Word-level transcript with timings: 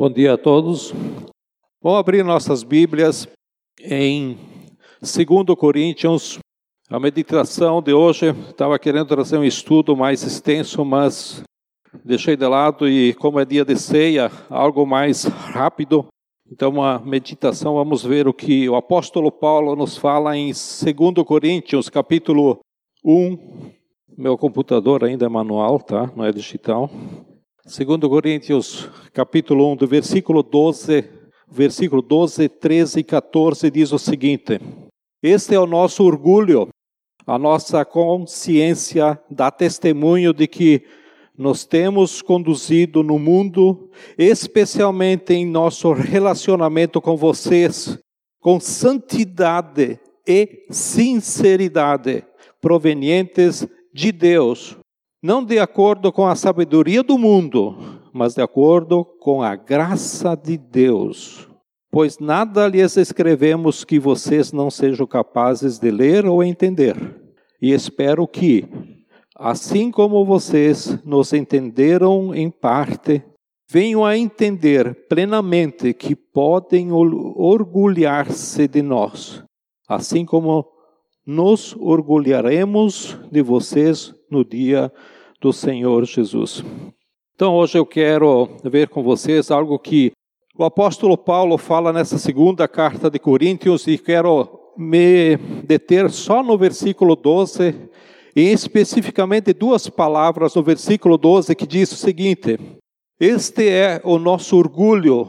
Bom 0.00 0.08
dia 0.08 0.32
a 0.32 0.38
todos. 0.38 0.94
Vamos 1.82 1.98
abrir 1.98 2.24
nossas 2.24 2.62
Bíblias 2.62 3.28
em 3.82 4.38
2 5.02 5.54
Coríntios. 5.58 6.38
A 6.88 6.98
meditação 6.98 7.82
de 7.82 7.92
hoje, 7.92 8.30
estava 8.48 8.78
querendo 8.78 9.08
trazer 9.08 9.36
um 9.36 9.44
estudo 9.44 9.94
mais 9.94 10.22
extenso, 10.22 10.86
mas 10.86 11.42
deixei 12.02 12.34
de 12.34 12.46
lado 12.46 12.88
e 12.88 13.12
como 13.12 13.38
é 13.38 13.44
dia 13.44 13.62
de 13.62 13.76
ceia, 13.76 14.32
algo 14.48 14.86
mais 14.86 15.24
rápido. 15.24 16.06
Então, 16.50 16.70
uma 16.70 16.98
meditação, 17.00 17.74
vamos 17.74 18.02
ver 18.02 18.26
o 18.26 18.32
que 18.32 18.66
o 18.70 18.76
apóstolo 18.76 19.30
Paulo 19.30 19.76
nos 19.76 19.98
fala 19.98 20.34
em 20.34 20.46
2 20.46 21.26
Coríntios, 21.26 21.90
capítulo 21.90 22.60
1. 23.04 23.36
Meu 24.16 24.38
computador 24.38 25.04
ainda 25.04 25.26
é 25.26 25.28
manual, 25.28 25.78
tá? 25.78 26.10
Não 26.16 26.24
é 26.24 26.32
digital. 26.32 26.88
Segundo 27.70 28.10
Coríntios, 28.10 28.90
capítulo 29.12 29.70
1, 29.74 29.76
do 29.76 29.86
versículo 29.86 30.42
12, 30.42 31.08
versículo 31.48 32.02
12, 32.02 32.48
13 32.48 32.98
e 32.98 33.04
14 33.04 33.70
diz 33.70 33.92
o 33.92 33.98
seguinte: 33.98 34.60
Este 35.22 35.54
é 35.54 35.60
o 35.60 35.68
nosso 35.68 36.02
orgulho, 36.02 36.68
a 37.24 37.38
nossa 37.38 37.84
consciência 37.84 39.16
dá 39.30 39.52
testemunho 39.52 40.34
de 40.34 40.48
que 40.48 40.82
nos 41.38 41.64
temos 41.64 42.20
conduzido 42.20 43.04
no 43.04 43.20
mundo, 43.20 43.88
especialmente 44.18 45.32
em 45.32 45.46
nosso 45.46 45.92
relacionamento 45.92 47.00
com 47.00 47.16
vocês, 47.16 47.96
com 48.40 48.58
santidade 48.58 50.00
e 50.26 50.66
sinceridade 50.70 52.24
provenientes 52.60 53.64
de 53.94 54.10
Deus, 54.10 54.76
não 55.22 55.44
de 55.44 55.58
acordo 55.58 56.10
com 56.10 56.26
a 56.26 56.34
sabedoria 56.34 57.02
do 57.02 57.18
mundo, 57.18 57.76
mas 58.12 58.34
de 58.34 58.42
acordo 58.42 59.04
com 59.04 59.42
a 59.42 59.54
graça 59.54 60.34
de 60.34 60.56
Deus. 60.56 61.46
Pois 61.90 62.18
nada 62.18 62.66
lhes 62.66 62.96
escrevemos 62.96 63.84
que 63.84 63.98
vocês 63.98 64.52
não 64.52 64.70
sejam 64.70 65.06
capazes 65.06 65.78
de 65.78 65.90
ler 65.90 66.24
ou 66.24 66.42
entender. 66.42 66.96
E 67.60 67.72
espero 67.72 68.26
que, 68.26 68.64
assim 69.36 69.90
como 69.90 70.24
vocês 70.24 70.98
nos 71.04 71.32
entenderam 71.32 72.34
em 72.34 72.48
parte, 72.48 73.22
venham 73.70 74.04
a 74.04 74.16
entender 74.16 75.06
plenamente 75.08 75.92
que 75.92 76.16
podem 76.16 76.90
orgulhar-se 76.92 78.66
de 78.66 78.82
nós, 78.82 79.44
assim 79.88 80.24
como 80.24 80.66
nos 81.26 81.76
orgulharemos 81.76 83.18
de 83.30 83.42
vocês 83.42 84.14
no 84.30 84.44
dia 84.44 84.92
do 85.40 85.52
Senhor 85.52 86.04
Jesus. 86.04 86.64
Então, 87.34 87.54
hoje 87.54 87.78
eu 87.78 87.86
quero 87.86 88.48
ver 88.64 88.88
com 88.88 89.02
vocês 89.02 89.50
algo 89.50 89.78
que 89.78 90.12
o 90.56 90.64
apóstolo 90.64 91.16
Paulo 91.16 91.56
fala 91.56 91.92
nessa 91.92 92.18
segunda 92.18 92.68
carta 92.68 93.10
de 93.10 93.18
Coríntios 93.18 93.86
e 93.86 93.96
quero 93.96 94.60
me 94.76 95.36
deter 95.64 96.10
só 96.10 96.42
no 96.42 96.56
versículo 96.56 97.16
12, 97.16 97.74
e 98.36 98.42
especificamente 98.42 99.52
duas 99.52 99.88
palavras 99.88 100.54
no 100.54 100.62
versículo 100.62 101.16
12 101.16 101.54
que 101.54 101.66
diz 101.66 101.90
o 101.92 101.96
seguinte: 101.96 102.58
Este 103.18 103.68
é 103.68 104.00
o 104.04 104.18
nosso 104.18 104.56
orgulho, 104.56 105.28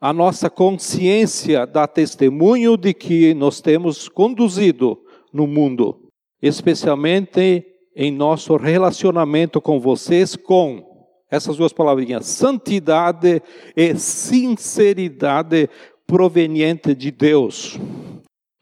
a 0.00 0.12
nossa 0.12 0.48
consciência 0.48 1.66
dá 1.66 1.86
testemunho 1.86 2.76
de 2.76 2.94
que 2.94 3.34
nós 3.34 3.60
temos 3.60 4.08
conduzido 4.08 4.98
no 5.32 5.46
mundo, 5.46 6.08
especialmente 6.40 7.75
em 7.96 8.12
nosso 8.12 8.56
relacionamento 8.56 9.58
com 9.58 9.80
vocês, 9.80 10.36
com 10.36 10.84
essas 11.30 11.56
duas 11.56 11.72
palavrinhas, 11.72 12.26
santidade 12.26 13.42
e 13.74 13.96
sinceridade 13.96 15.70
proveniente 16.06 16.94
de 16.94 17.10
Deus. 17.10 17.78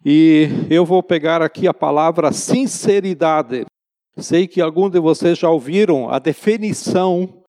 E 0.07 0.49
eu 0.71 0.85
vou 0.85 1.03
pegar 1.03 1.43
aqui 1.43 1.67
a 1.67 1.75
palavra 1.75 2.31
sinceridade. 2.31 3.65
Sei 4.17 4.47
que 4.47 4.61
alguns 4.61 4.93
de 4.93 5.01
vocês 5.01 5.37
já 5.37 5.51
ouviram 5.51 6.09
a 6.09 6.21
definição 6.21 7.43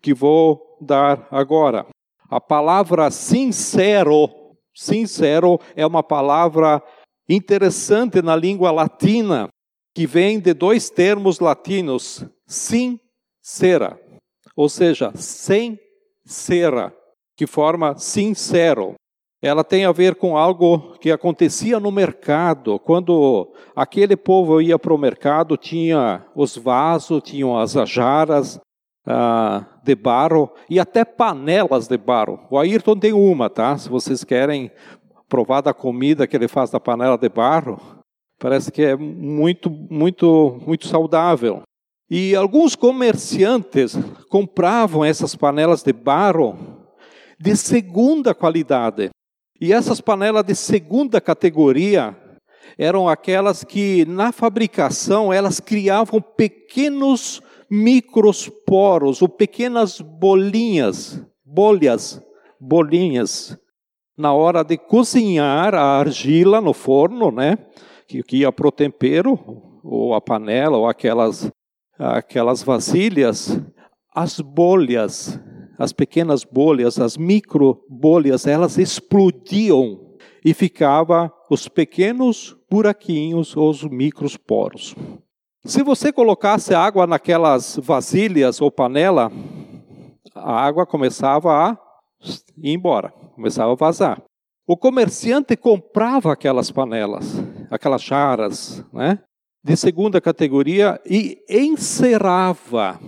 que 0.00 0.14
vou 0.14 0.78
dar 0.80 1.26
agora. 1.28 1.86
A 2.30 2.40
palavra 2.40 3.10
sincero, 3.10 4.30
sincero 4.72 5.58
é 5.74 5.84
uma 5.84 6.02
palavra 6.02 6.80
interessante 7.28 8.22
na 8.22 8.36
língua 8.36 8.70
latina, 8.70 9.48
que 9.94 10.06
vem 10.06 10.40
de 10.40 10.54
dois 10.54 10.88
termos 10.88 11.38
latinos, 11.38 12.24
sincera, 12.46 14.00
ou 14.56 14.68
seja, 14.68 15.12
sem 15.14 15.78
cera, 16.24 16.94
que 17.36 17.46
forma 17.46 17.96
sincero. 17.98 18.94
Ela 19.42 19.64
tem 19.64 19.84
a 19.84 19.92
ver 19.92 20.14
com 20.14 20.36
algo 20.36 20.96
que 21.00 21.10
acontecia 21.10 21.80
no 21.80 21.90
mercado. 21.90 22.78
Quando 22.78 23.52
aquele 23.74 24.16
povo 24.16 24.60
ia 24.60 24.78
para 24.78 24.94
o 24.94 24.98
mercado, 24.98 25.56
tinha 25.56 26.24
os 26.34 26.56
vasos, 26.56 27.20
tinham 27.24 27.58
as 27.58 27.72
jaras 27.72 28.60
ah, 29.04 29.66
de 29.82 29.96
barro 29.96 30.48
e 30.70 30.78
até 30.78 31.04
panelas 31.04 31.88
de 31.88 31.98
barro. 31.98 32.38
O 32.48 32.56
Ayrton 32.56 32.96
tem 32.96 33.12
uma, 33.12 33.50
tá? 33.50 33.76
Se 33.76 33.88
vocês 33.88 34.22
querem 34.22 34.70
provar 35.28 35.60
da 35.60 35.74
comida 35.74 36.26
que 36.26 36.36
ele 36.36 36.46
faz 36.46 36.70
da 36.70 36.78
panela 36.78 37.18
de 37.18 37.28
barro, 37.28 37.80
parece 38.42 38.72
que 38.72 38.82
é 38.82 38.96
muito, 38.96 39.70
muito, 39.70 40.60
muito 40.66 40.88
saudável. 40.88 41.62
E 42.10 42.34
alguns 42.34 42.74
comerciantes 42.74 43.96
compravam 44.28 45.04
essas 45.04 45.36
panelas 45.36 45.84
de 45.84 45.92
barro 45.92 46.58
de 47.38 47.54
segunda 47.54 48.34
qualidade. 48.34 49.10
E 49.60 49.72
essas 49.72 50.00
panelas 50.00 50.44
de 50.44 50.56
segunda 50.56 51.20
categoria 51.20 52.16
eram 52.76 53.08
aquelas 53.08 53.62
que 53.62 54.04
na 54.06 54.32
fabricação 54.32 55.32
elas 55.32 55.60
criavam 55.60 56.20
pequenos 56.20 57.40
microsporos 57.70 59.22
ou 59.22 59.28
pequenas 59.28 60.00
bolinhas, 60.00 61.24
bolhas, 61.44 62.20
bolinhas 62.60 63.56
na 64.18 64.32
hora 64.34 64.64
de 64.64 64.76
cozinhar 64.76 65.76
a 65.76 66.00
argila 66.00 66.60
no 66.60 66.72
forno, 66.72 67.30
né? 67.30 67.56
Que, 68.12 68.22
que 68.22 68.36
ia 68.36 68.52
para 68.52 68.68
o 68.68 68.70
tempero, 68.70 69.38
ou 69.82 70.14
a 70.14 70.20
panela, 70.20 70.76
ou 70.76 70.86
aquelas, 70.86 71.50
aquelas 71.98 72.62
vasilhas, 72.62 73.58
as 74.14 74.38
bolhas, 74.38 75.40
as 75.78 75.94
pequenas 75.94 76.44
bolhas, 76.44 77.00
as 77.00 77.16
micro 77.16 77.82
bolhas, 77.88 78.46
elas 78.46 78.76
explodiam 78.76 80.12
e 80.44 80.52
ficava 80.52 81.32
os 81.50 81.68
pequenos 81.68 82.54
buraquinhos, 82.70 83.56
os 83.56 83.82
microsporos. 83.82 84.94
Se 85.64 85.82
você 85.82 86.12
colocasse 86.12 86.74
água 86.74 87.06
naquelas 87.06 87.78
vasilhas 87.82 88.60
ou 88.60 88.70
panela, 88.70 89.32
a 90.34 90.60
água 90.60 90.84
começava 90.84 91.50
a 91.50 91.78
ir 92.58 92.74
embora 92.74 93.10
começava 93.34 93.72
a 93.72 93.76
vazar. 93.76 94.22
O 94.66 94.76
comerciante 94.76 95.56
comprava 95.56 96.30
aquelas 96.30 96.70
panelas, 96.70 97.42
aquelas 97.72 98.02
charas, 98.02 98.84
né, 98.92 99.18
de 99.64 99.74
segunda 99.76 100.20
categoria 100.20 101.00
e 101.06 101.38
encerava 101.48 103.00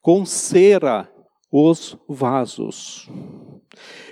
com 0.00 0.24
cera 0.24 1.10
os 1.50 1.96
vasos. 2.08 3.10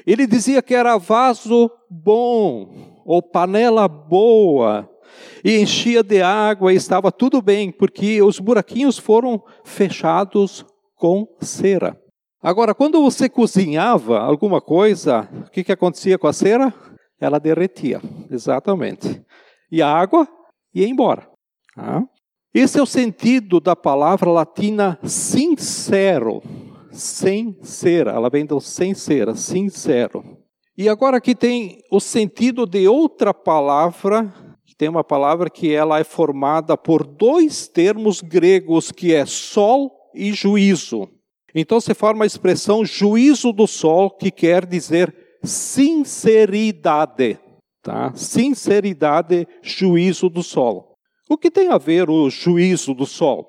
Ele 0.04 0.26
dizia 0.26 0.60
que 0.62 0.74
era 0.74 0.98
vaso 0.98 1.70
bom 1.88 3.02
ou 3.04 3.22
panela 3.22 3.86
boa 3.86 4.88
e 5.44 5.60
enchia 5.60 6.02
de 6.02 6.20
água 6.20 6.72
e 6.72 6.76
estava 6.76 7.12
tudo 7.12 7.40
bem, 7.40 7.70
porque 7.70 8.20
os 8.22 8.40
buraquinhos 8.40 8.98
foram 8.98 9.42
fechados 9.64 10.64
com 10.96 11.28
cera. 11.40 11.96
Agora, 12.42 12.74
quando 12.74 13.00
você 13.00 13.28
cozinhava 13.28 14.18
alguma 14.18 14.60
coisa, 14.60 15.28
o 15.46 15.50
que, 15.50 15.64
que 15.64 15.72
acontecia 15.72 16.18
com 16.18 16.26
a 16.26 16.32
cera? 16.32 16.72
Ela 17.20 17.38
derretia, 17.38 18.00
exatamente. 18.30 19.24
E 19.70 19.82
a 19.82 19.88
água 19.88 20.28
ia 20.74 20.88
embora. 20.88 21.28
Ah. 21.76 22.02
Esse 22.54 22.78
é 22.78 22.82
o 22.82 22.86
sentido 22.86 23.60
da 23.60 23.76
palavra 23.76 24.30
latina 24.30 24.98
sincero, 25.02 26.42
sem 26.90 27.56
cera. 27.62 28.12
Ela 28.12 28.30
vem 28.30 28.46
do 28.46 28.60
sem 28.60 28.94
cera, 28.94 29.34
sincero. 29.34 30.24
E 30.76 30.88
agora 30.88 31.18
aqui 31.18 31.34
tem 31.34 31.82
o 31.90 32.00
sentido 32.00 32.66
de 32.66 32.86
outra 32.86 33.32
palavra, 33.32 34.32
tem 34.76 34.88
uma 34.88 35.02
palavra 35.02 35.48
que 35.48 35.72
ela 35.72 35.98
é 35.98 36.04
formada 36.04 36.76
por 36.76 37.06
dois 37.06 37.66
termos 37.66 38.20
gregos, 38.20 38.92
que 38.92 39.14
é 39.14 39.24
sol 39.24 39.90
e 40.14 40.32
juízo. 40.32 41.08
Então 41.54 41.80
se 41.80 41.94
forma 41.94 42.24
a 42.24 42.26
expressão 42.26 42.84
juízo 42.84 43.52
do 43.52 43.66
sol, 43.66 44.10
que 44.10 44.30
quer 44.30 44.66
dizer 44.66 45.14
sinceridade. 45.42 47.38
Tá? 47.86 48.12
Sinceridade, 48.16 49.46
juízo 49.62 50.28
do 50.28 50.42
sol. 50.42 50.96
O 51.30 51.38
que 51.38 51.48
tem 51.48 51.68
a 51.68 51.78
ver 51.78 52.10
o 52.10 52.28
juízo 52.28 52.92
do 52.92 53.06
sol? 53.06 53.48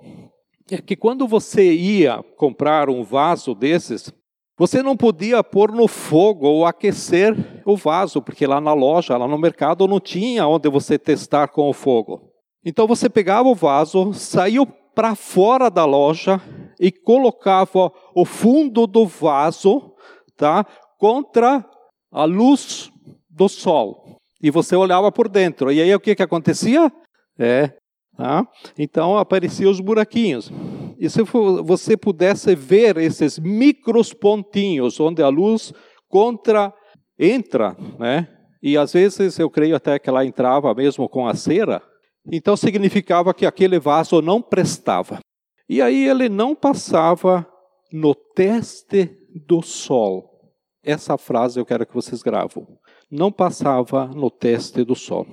É 0.70 0.78
que 0.78 0.96
quando 0.96 1.28
você 1.28 1.74
ia 1.74 2.22
comprar 2.38 2.88
um 2.88 3.04
vaso 3.04 3.56
desses, 3.56 4.14
Você 4.60 4.82
não 4.82 4.98
podia 4.98 5.44
pôr 5.44 5.72
no 5.72 5.88
fogo 5.88 6.48
ou 6.48 6.66
aquecer 6.66 7.36
o 7.64 7.78
vaso, 7.78 8.20
porque 8.24 8.48
lá 8.48 8.60
na 8.60 8.74
loja, 8.74 9.16
lá 9.16 9.28
no 9.28 9.38
mercado, 9.38 9.88
não 9.88 10.00
tinha 10.00 10.48
onde 10.48 10.68
você 10.68 10.98
testar 10.98 11.50
com 11.50 11.70
o 11.70 11.74
fogo. 11.74 12.32
Então 12.66 12.88
você 12.88 13.08
pegava 13.08 13.48
o 13.48 13.54
vaso, 13.54 14.14
saiu 14.14 14.66
para 14.66 15.14
fora 15.14 15.70
da 15.70 15.86
loja 15.86 16.42
e 16.80 16.92
colocava 16.92 17.92
o 18.16 18.26
fundo 18.26 18.88
do 18.88 19.06
vaso, 19.06 19.94
tá, 20.36 20.66
contra 20.98 21.64
a 22.12 22.24
luz 22.24 22.92
do 23.30 23.48
sol. 23.48 24.18
E 24.42 24.52
você 24.52 24.76
olhava 24.76 25.12
por 25.12 25.28
dentro. 25.28 25.72
E 25.72 25.82
aí 25.82 25.94
o 25.94 26.00
que 26.00 26.16
que 26.16 26.24
acontecia? 26.24 26.92
É, 27.40 27.74
tá? 28.16 28.46
Então 28.78 29.18
apareciam 29.18 29.72
os 29.72 29.80
buraquinhos. 29.80 30.52
E 31.00 31.10
se 31.10 31.22
você 31.22 31.96
pudesse 31.96 32.56
ver 32.56 32.98
esses 32.98 33.38
micros 33.38 34.14
pontinhos 34.14 35.00
onde 35.00 35.22
a 35.22 35.28
luz 35.28 35.74
contra 36.10 36.74
entra, 37.20 37.76
né? 38.00 38.28
E 38.62 38.78
às 38.78 38.94
vezes 38.94 39.38
eu 39.38 39.50
creio 39.50 39.76
até 39.76 40.00
que 40.00 40.10
ela 40.10 40.26
entrava 40.26 40.74
mesmo 40.74 41.08
com 41.08 41.28
a 41.28 41.36
cera. 41.36 41.82
Então 42.32 42.58
significava 42.58 43.34
que 43.34 43.46
aquele 43.46 43.80
vaso 43.80 44.22
não 44.22 44.42
prestava. 44.42 45.20
E 45.70 45.82
aí 45.82 46.08
ele 46.08 46.30
não 46.30 46.56
passava 46.56 47.48
no 47.92 48.16
teste 48.16 49.16
do 49.48 49.62
sol. 49.62 50.30
Essa 50.84 51.18
frase 51.18 51.60
eu 51.60 51.66
quero 51.66 51.86
que 51.86 51.94
vocês 51.94 52.24
gravam. 52.24 52.68
Não 53.10 53.32
passava 53.32 54.08
no 54.08 54.30
teste 54.30 54.84
do 54.84 54.96
sol. 54.96 55.26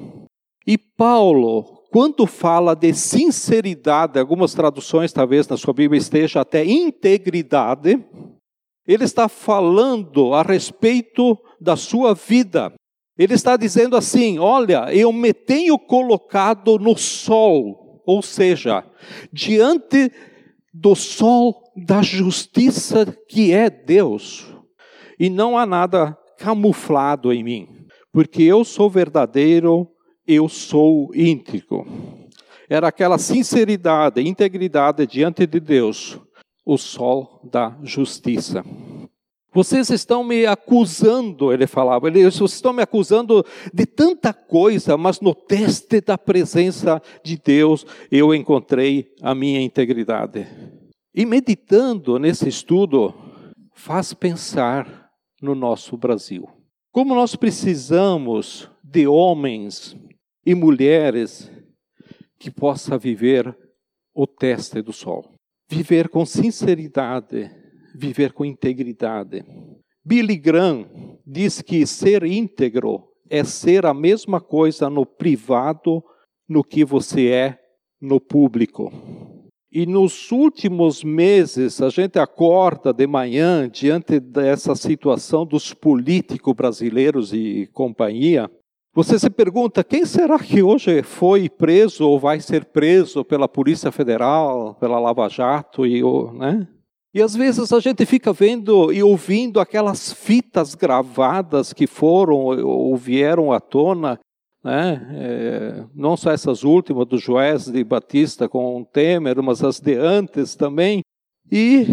E 0.67 0.79
Paulo, 0.79 1.83
quando 1.91 2.27
fala 2.27 2.75
de 2.75 2.95
sinceridade, 2.95 4.19
algumas 4.19 4.55
traduções 4.55 5.13
talvez 5.13 5.47
na 5.49 5.57
sua 5.57 5.75
Bíblia 5.75 5.99
esteja 5.99 6.41
até 6.41 6.65
integridade, 6.65 8.05
ele 8.87 9.05
está 9.05 9.29
falando 9.29 10.35
a 10.35 10.43
respeito 10.43 11.39
da 11.61 11.77
sua 11.77 12.15
vida. 12.15 12.73
Ele 13.17 13.35
está 13.35 13.57
dizendo 13.57 13.97
assim: 13.97 14.39
Olha, 14.39 14.93
eu 14.95 15.13
me 15.13 15.33
tenho 15.33 15.79
colocado 15.79 16.79
no 16.79 16.97
sol, 16.97 18.03
ou 18.07 18.23
seja, 18.23 18.85
diante 19.33 20.11
do 20.73 20.95
sol 20.95 21.63
da 21.77 22.03
justiça 22.03 23.07
que 23.29 23.53
é 23.53 23.71
Deus, 23.71 24.47
e 25.19 25.31
não 25.31 25.57
há 25.57 25.65
nada 25.65 26.19
camuflado 26.39 27.33
em 27.33 27.43
mim, 27.43 27.69
porque 28.13 28.43
eu 28.43 28.65
sou 28.65 28.89
verdadeiro 28.91 29.91
eu 30.27 30.49
sou 30.49 31.11
íntegro. 31.15 31.87
Era 32.69 32.89
aquela 32.89 33.19
sinceridade, 33.19 34.23
integridade 34.23 35.07
diante 35.07 35.47
de 35.47 35.61
Deus, 35.61 36.19
o 36.65 36.79
sol 36.79 37.41
da 37.51 37.77
justiça. 37.83 38.65
Vocês 39.53 39.91
estão 39.91 40.25
me 40.25 40.47
acusando, 40.47 41.53
ele 41.53 41.67
falava, 41.67 42.11
vocês 42.11 42.53
estão 42.53 42.73
me 42.73 42.83
acusando 42.83 43.45
de 43.73 43.87
tanta 43.87 44.33
coisa, 44.33 44.97
mas 44.97 45.21
no 45.21 45.33
teste 45.33 46.01
da 46.01 46.19
presença 46.19 47.01
de 47.23 47.37
Deus 47.37 47.87
eu 48.11 48.35
encontrei 48.35 49.13
a 49.23 49.33
minha 49.35 49.61
integridade. 49.61 50.49
E 51.15 51.25
meditando 51.25 52.19
nesse 52.19 52.49
estudo, 52.49 53.15
faz 53.73 54.13
pensar 54.13 55.04
no 55.45 55.55
nosso 55.55 55.97
Brasil. 55.97 56.49
Como 56.91 57.15
nós 57.15 57.37
precisamos 57.37 58.71
de 58.83 59.07
homens 59.07 59.97
e 60.45 60.55
mulheres 60.55 61.51
que 62.39 62.51
possa 62.51 62.97
viver 62.97 63.57
o 64.15 64.27
teste 64.27 64.81
do 64.81 64.93
sol. 64.93 65.31
Viver 65.69 66.09
com 66.09 66.25
sinceridade, 66.25 67.51
viver 67.95 68.33
com 68.33 68.45
integridade. 68.45 69.45
Billy 70.05 70.37
Graham 70.37 70.89
diz 71.27 71.61
que 71.61 71.87
ser 71.87 72.25
íntegro 72.25 73.09
é 73.29 73.43
ser 73.45 73.85
a 73.87 73.95
mesma 73.95 74.41
coisa 74.41 74.89
no 74.89 75.05
privado 75.05 76.03
no 76.49 76.63
que 76.63 76.85
você 76.85 77.29
é 77.29 77.59
no 78.01 78.21
público. 78.21 78.93
E 79.75 79.87
nos 79.87 80.31
últimos 80.31 81.03
meses, 81.03 81.83
a 81.83 81.89
gente 81.89 82.17
acorda 82.17 82.93
de 82.93 83.09
manhã 83.09 83.69
diante 83.69 84.21
dessa 84.21 84.77
situação 84.77 85.45
dos 85.45 85.75
políticos 85.75 86.55
brasileiros 86.55 87.33
e 87.33 87.69
companhia, 87.73 88.49
você 88.95 89.19
se 89.19 89.29
pergunta: 89.29 89.83
quem 89.83 90.07
será 90.07 90.39
que 90.39 90.63
hoje 90.63 91.03
foi 91.03 91.49
preso 91.49 92.09
ou 92.09 92.21
vai 92.21 92.39
ser 92.39 92.67
preso 92.67 93.25
pela 93.25 93.49
Polícia 93.49 93.91
Federal, 93.91 94.77
pela 94.77 95.01
Lava 95.01 95.29
Jato? 95.29 95.85
E, 95.85 96.01
né? 96.35 96.69
e 97.13 97.21
às 97.21 97.35
vezes 97.35 97.73
a 97.73 97.81
gente 97.81 98.07
fica 98.07 98.33
vendo 98.33 98.93
e 98.93 99.03
ouvindo 99.03 99.59
aquelas 99.59 100.13
fitas 100.13 100.77
gravadas 100.77 101.73
que 101.73 101.89
foram 101.89 102.37
ou 102.37 102.97
vieram 102.97 103.51
à 103.51 103.59
tona, 103.59 104.21
né? 104.65 105.07
É, 105.13 105.85
não 105.95 106.17
só 106.17 106.33
essas 106.33 106.65
últimas 106.65 107.07
do 107.07 107.19
Joés 107.19 107.67
de 107.67 107.85
Batista 107.85 108.49
com 108.49 108.81
o 108.81 108.85
Temer, 108.85 109.43
mas 109.43 109.63
as 109.63 109.79
de 109.79 109.95
antes 109.95 110.57
também. 110.57 111.03
E 111.53 111.87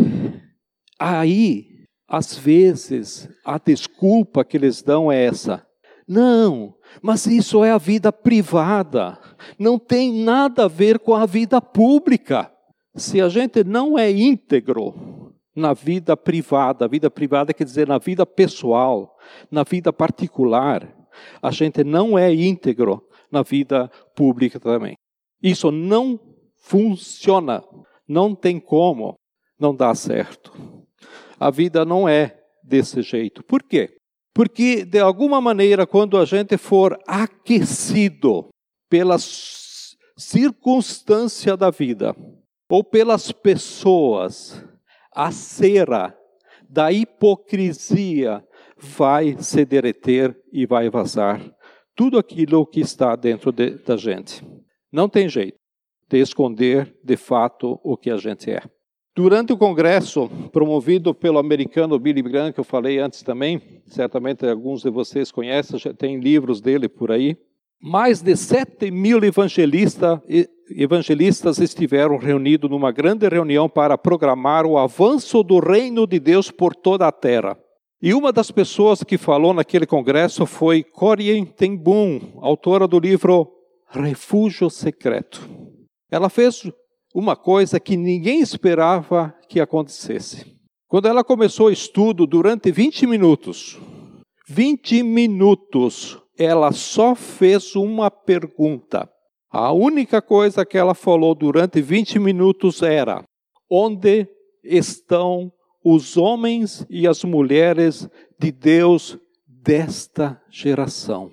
aí, 0.98 1.68
às 2.08 2.38
vezes, 2.38 3.30
a 3.46 3.58
desculpa 3.58 4.46
que 4.46 4.56
eles 4.56 4.82
dão 4.82 5.12
é 5.12 5.26
essa 5.26 5.66
não, 6.14 6.76
mas 7.02 7.26
isso 7.26 7.64
é 7.64 7.72
a 7.72 7.78
vida 7.78 8.12
privada, 8.12 9.18
não 9.58 9.80
tem 9.80 10.12
nada 10.12 10.66
a 10.66 10.68
ver 10.68 11.00
com 11.00 11.16
a 11.16 11.26
vida 11.26 11.62
pública. 11.62 12.52
Se 12.94 13.22
a 13.22 13.30
gente 13.30 13.64
não 13.64 13.98
é 13.98 14.12
íntegro 14.12 15.34
na 15.56 15.74
vida 15.74 16.18
privada, 16.18 16.84
a 16.84 16.88
vida 16.90 17.10
privada 17.10 17.54
quer 17.54 17.64
dizer 17.64 17.88
na 17.88 17.98
vida 17.98 18.26
pessoal, 18.26 19.16
na 19.50 19.64
vida 19.64 19.94
particular, 19.94 20.86
a 21.42 21.52
gente 21.52 21.84
não 21.84 22.18
é 22.18 22.34
íntegro 22.34 23.08
na 23.32 23.44
vida 23.44 23.90
pública 24.16 24.60
também. 24.60 24.96
Isso 25.42 25.72
não 25.72 26.20
funciona, 26.58 27.64
não 28.08 28.36
tem 28.36 28.60
como, 28.60 29.16
não 29.60 29.76
dá 29.76 29.94
certo. 29.96 30.52
A 31.40 31.50
vida 31.50 31.84
não 31.84 32.08
é 32.08 32.38
desse 32.64 33.02
jeito. 33.02 33.44
Por 33.44 33.64
quê? 33.64 33.96
Porque, 34.34 34.86
de 34.86 35.00
alguma 35.00 35.42
maneira, 35.42 35.86
quando 35.86 36.18
a 36.18 36.26
gente 36.26 36.58
for 36.58 36.98
aquecido 37.06 38.50
pela 38.90 39.18
circunstância 40.18 41.58
da 41.58 41.70
vida, 41.70 42.16
ou 42.70 42.84
pelas 42.84 43.32
pessoas, 43.34 44.64
a 45.14 45.30
cera 45.32 46.18
da 46.70 46.90
hipocrisia 46.90 48.42
vai 48.82 49.38
se 49.40 49.64
derreter 49.64 50.36
e 50.52 50.66
vai 50.66 50.90
vazar 50.90 51.42
tudo 51.96 52.18
aquilo 52.18 52.66
que 52.66 52.80
está 52.80 53.16
dentro 53.16 53.52
de, 53.52 53.72
da 53.72 53.96
gente. 53.96 54.44
Não 54.92 55.08
tem 55.08 55.30
jeito 55.30 55.58
de 56.10 56.18
esconder 56.18 56.94
de 57.04 57.16
fato 57.16 57.80
o 57.84 57.96
que 57.96 58.10
a 58.10 58.18
gente 58.18 58.50
é. 58.52 58.62
Durante 59.16 59.54
o 59.54 59.58
congresso 59.58 60.30
promovido 60.52 61.14
pelo 61.14 61.38
americano 61.38 62.00
Billy 62.00 62.22
Graham, 62.22 62.52
que 62.52 62.60
eu 62.60 62.64
falei 62.64 62.98
antes 63.00 63.22
também, 63.24 63.62
certamente 63.86 64.46
alguns 64.46 64.82
de 64.82 64.90
vocês 64.90 65.32
conhecem, 65.32 65.78
já 65.78 65.94
tem 65.94 66.20
livros 66.20 66.62
dele 66.62 66.88
por 66.88 67.12
aí, 67.12 67.38
mais 67.82 68.22
de 68.22 68.36
7 68.36 68.92
mil 68.92 69.24
evangelista, 69.24 70.22
evangelistas 70.70 71.58
estiveram 71.60 72.18
reunidos 72.18 72.70
numa 72.70 72.92
grande 72.92 73.28
reunião 73.28 73.68
para 73.68 73.98
programar 73.98 74.66
o 74.66 74.78
avanço 74.78 75.44
do 75.44 75.60
reino 75.60 76.06
de 76.06 76.20
Deus 76.20 76.52
por 76.52 76.76
toda 76.76 77.08
a 77.08 77.12
terra. 77.12 77.58
E 78.04 78.16
uma 78.16 78.32
das 78.32 78.50
pessoas 78.50 79.04
que 79.04 79.16
falou 79.16 79.54
naquele 79.54 79.86
congresso 79.86 80.48
foi 80.48 80.84
Corien 80.84 81.46
ten 81.46 81.78
Boom, 81.78 82.40
autora 82.42 82.88
do 82.88 82.98
livro 83.00 83.48
Refúgio 83.88 84.72
Secreto. 84.72 85.48
Ela 86.10 86.28
fez 86.28 86.64
uma 87.14 87.36
coisa 87.36 87.80
que 87.80 87.96
ninguém 87.96 88.40
esperava 88.40 89.36
que 89.48 89.60
acontecesse. 89.60 90.58
Quando 90.88 91.08
ela 91.08 91.24
começou 91.24 91.68
o 91.68 91.72
estudo, 91.72 92.26
durante 92.26 92.72
20 92.72 93.06
minutos, 93.06 93.80
20 94.50 95.04
minutos, 95.04 96.18
ela 96.36 96.72
só 96.72 97.14
fez 97.14 97.76
uma 97.76 98.10
pergunta. 98.10 99.08
A 99.52 99.72
única 99.72 100.24
coisa 100.24 100.66
que 100.66 100.78
ela 100.78 100.96
falou 100.96 101.36
durante 101.36 101.80
20 101.80 102.18
minutos 102.18 102.82
era: 102.82 103.24
onde 103.70 104.28
estão 104.64 105.52
os 105.84 106.18
homens 106.18 106.86
e 106.90 107.08
as 107.08 107.24
mulheres 107.24 108.10
de 108.40 108.52
Deus 108.52 109.18
desta 109.48 110.42
geração? 110.50 111.32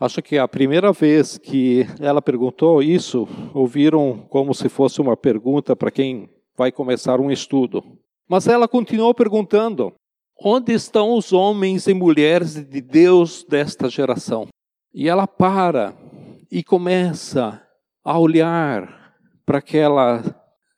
Acho 0.00 0.22
que 0.22 0.38
a 0.38 0.46
primeira 0.46 0.92
vez 0.92 1.38
que 1.38 1.84
ela 1.98 2.22
perguntou 2.22 2.80
isso, 2.80 3.26
ouviram 3.52 4.24
como 4.30 4.54
se 4.54 4.68
fosse 4.68 5.00
uma 5.00 5.16
pergunta 5.16 5.74
para 5.74 5.90
quem 5.90 6.30
vai 6.56 6.70
começar 6.70 7.20
um 7.20 7.32
estudo. 7.32 7.82
Mas 8.28 8.46
ela 8.46 8.68
continuou 8.68 9.12
perguntando: 9.12 9.92
onde 10.40 10.72
estão 10.72 11.16
os 11.16 11.32
homens 11.32 11.88
e 11.88 11.94
mulheres 11.94 12.54
de 12.54 12.80
Deus 12.80 13.44
desta 13.48 13.88
geração? 13.88 14.46
E 14.94 15.08
ela 15.08 15.26
para 15.26 15.96
e 16.50 16.62
começa 16.62 17.60
a 18.04 18.18
olhar 18.18 19.14
para 19.44 19.58
aquela 19.58 20.22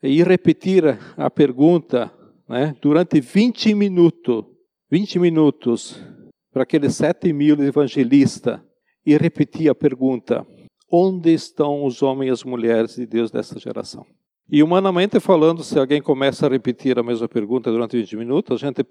e 0.03 0.23
repetir 0.23 0.99
a 1.17 1.31
pergunta 1.31 2.11
né, 2.51 2.75
durante 2.83 3.21
20 3.21 3.75
minutos. 3.75 4.45
20 4.91 5.21
minutos 5.21 6.03
para 6.53 6.65
aqueles 6.65 6.97
sete 6.97 7.33
mil 7.33 7.57
evangelistas 7.63 8.59
e 9.07 9.17
repetir 9.17 9.71
a 9.71 9.75
pergunta: 9.75 10.45
onde 10.91 11.33
estão 11.33 11.85
os 11.85 12.03
homens 12.03 12.29
e 12.29 12.33
as 12.33 12.45
mulheres 12.45 12.97
de 12.97 13.07
Deus 13.07 13.31
dessa 13.31 13.57
geração? 13.61 14.05
E 14.51 14.65
humanamente 14.65 15.21
falando, 15.21 15.63
se 15.63 15.79
alguém 15.79 16.03
começa 16.03 16.45
a 16.45 16.51
repetir 16.51 16.99
a 16.99 17.05
mesma 17.05 17.29
pergunta 17.29 17.71
durante 17.71 17.97
20 17.97 18.17
minutos, 18.17 18.61
a 18.61 18.67
gente 18.67 18.85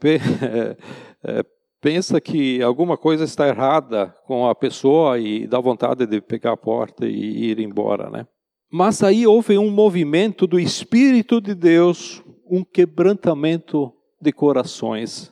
é, 1.22 1.44
pensa 1.82 2.22
que 2.22 2.62
alguma 2.62 2.96
coisa 2.96 3.26
está 3.26 3.46
errada 3.46 4.16
com 4.26 4.48
a 4.48 4.56
pessoa 4.56 5.20
e 5.20 5.46
dá 5.46 5.60
vontade 5.60 6.06
de 6.06 6.22
pegar 6.22 6.54
a 6.54 6.58
porta 6.58 7.06
e 7.06 7.50
ir 7.52 7.60
embora, 7.60 8.10
né? 8.10 8.26
Mas 8.72 9.04
aí 9.04 9.28
houve 9.28 9.58
um 9.58 9.70
movimento 9.70 10.48
do 10.48 10.58
Espírito 10.58 11.42
de 11.42 11.54
Deus, 11.54 12.24
um 12.50 12.64
quebrantamento 12.64 13.94
de 14.22 14.32
corações. 14.32 15.32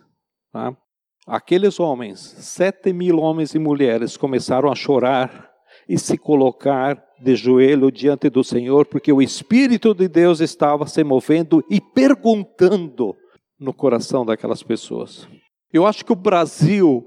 Tá? 0.51 0.75
Aqueles 1.25 1.79
homens, 1.79 2.19
sete 2.19 2.93
mil 2.93 3.19
homens 3.19 3.53
e 3.53 3.59
mulheres, 3.59 4.15
começaram 4.15 4.71
a 4.71 4.75
chorar 4.75 5.49
e 5.89 5.97
se 5.97 6.17
colocar 6.17 7.03
de 7.19 7.35
joelho 7.35 7.91
diante 7.91 8.29
do 8.29 8.43
Senhor, 8.43 8.85
porque 8.85 9.11
o 9.11 9.21
Espírito 9.21 9.93
de 9.93 10.07
Deus 10.07 10.39
estava 10.39 10.85
se 10.87 11.03
movendo 11.03 11.63
e 11.69 11.81
perguntando 11.81 13.15
no 13.59 13.73
coração 13.73 14.25
daquelas 14.25 14.61
pessoas. 14.61 15.27
Eu 15.73 15.85
acho 15.85 16.05
que 16.05 16.11
o 16.11 16.15
Brasil 16.15 17.03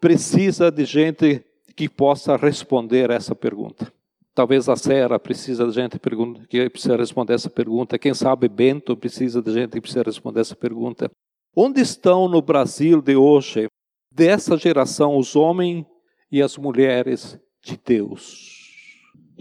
precisa 0.00 0.70
de 0.70 0.84
gente 0.84 1.44
que 1.74 1.88
possa 1.88 2.36
responder 2.36 3.10
essa 3.10 3.34
pergunta. 3.34 3.92
Talvez 4.36 4.68
a 4.68 4.76
Sera 4.76 5.18
precisa 5.18 5.66
de 5.66 5.72
gente 5.72 5.98
que 5.98 6.68
precisa 6.68 6.94
responder 6.94 7.32
essa 7.32 7.48
pergunta. 7.48 7.98
Quem 7.98 8.12
sabe 8.12 8.50
Bento 8.50 8.94
precisa 8.94 9.40
de 9.40 9.50
gente 9.50 9.70
que 9.70 9.80
precisa 9.80 10.02
responder 10.02 10.40
essa 10.40 10.54
pergunta. 10.54 11.10
Onde 11.56 11.80
estão 11.80 12.28
no 12.28 12.42
Brasil 12.42 13.00
de 13.00 13.16
hoje, 13.16 13.66
dessa 14.12 14.58
geração, 14.58 15.16
os 15.16 15.34
homens 15.34 15.86
e 16.30 16.42
as 16.42 16.58
mulheres 16.58 17.40
de 17.64 17.80
Deus? 17.82 18.68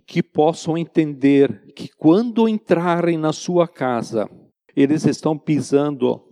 Que 0.08 0.24
possam 0.24 0.78
entender 0.78 1.74
que 1.76 1.90
quando 1.98 2.48
entrarem 2.48 3.18
na 3.18 3.34
sua 3.34 3.68
casa, 3.68 4.30
eles 4.74 5.06
estão 5.06 5.38
pisando 5.38 6.24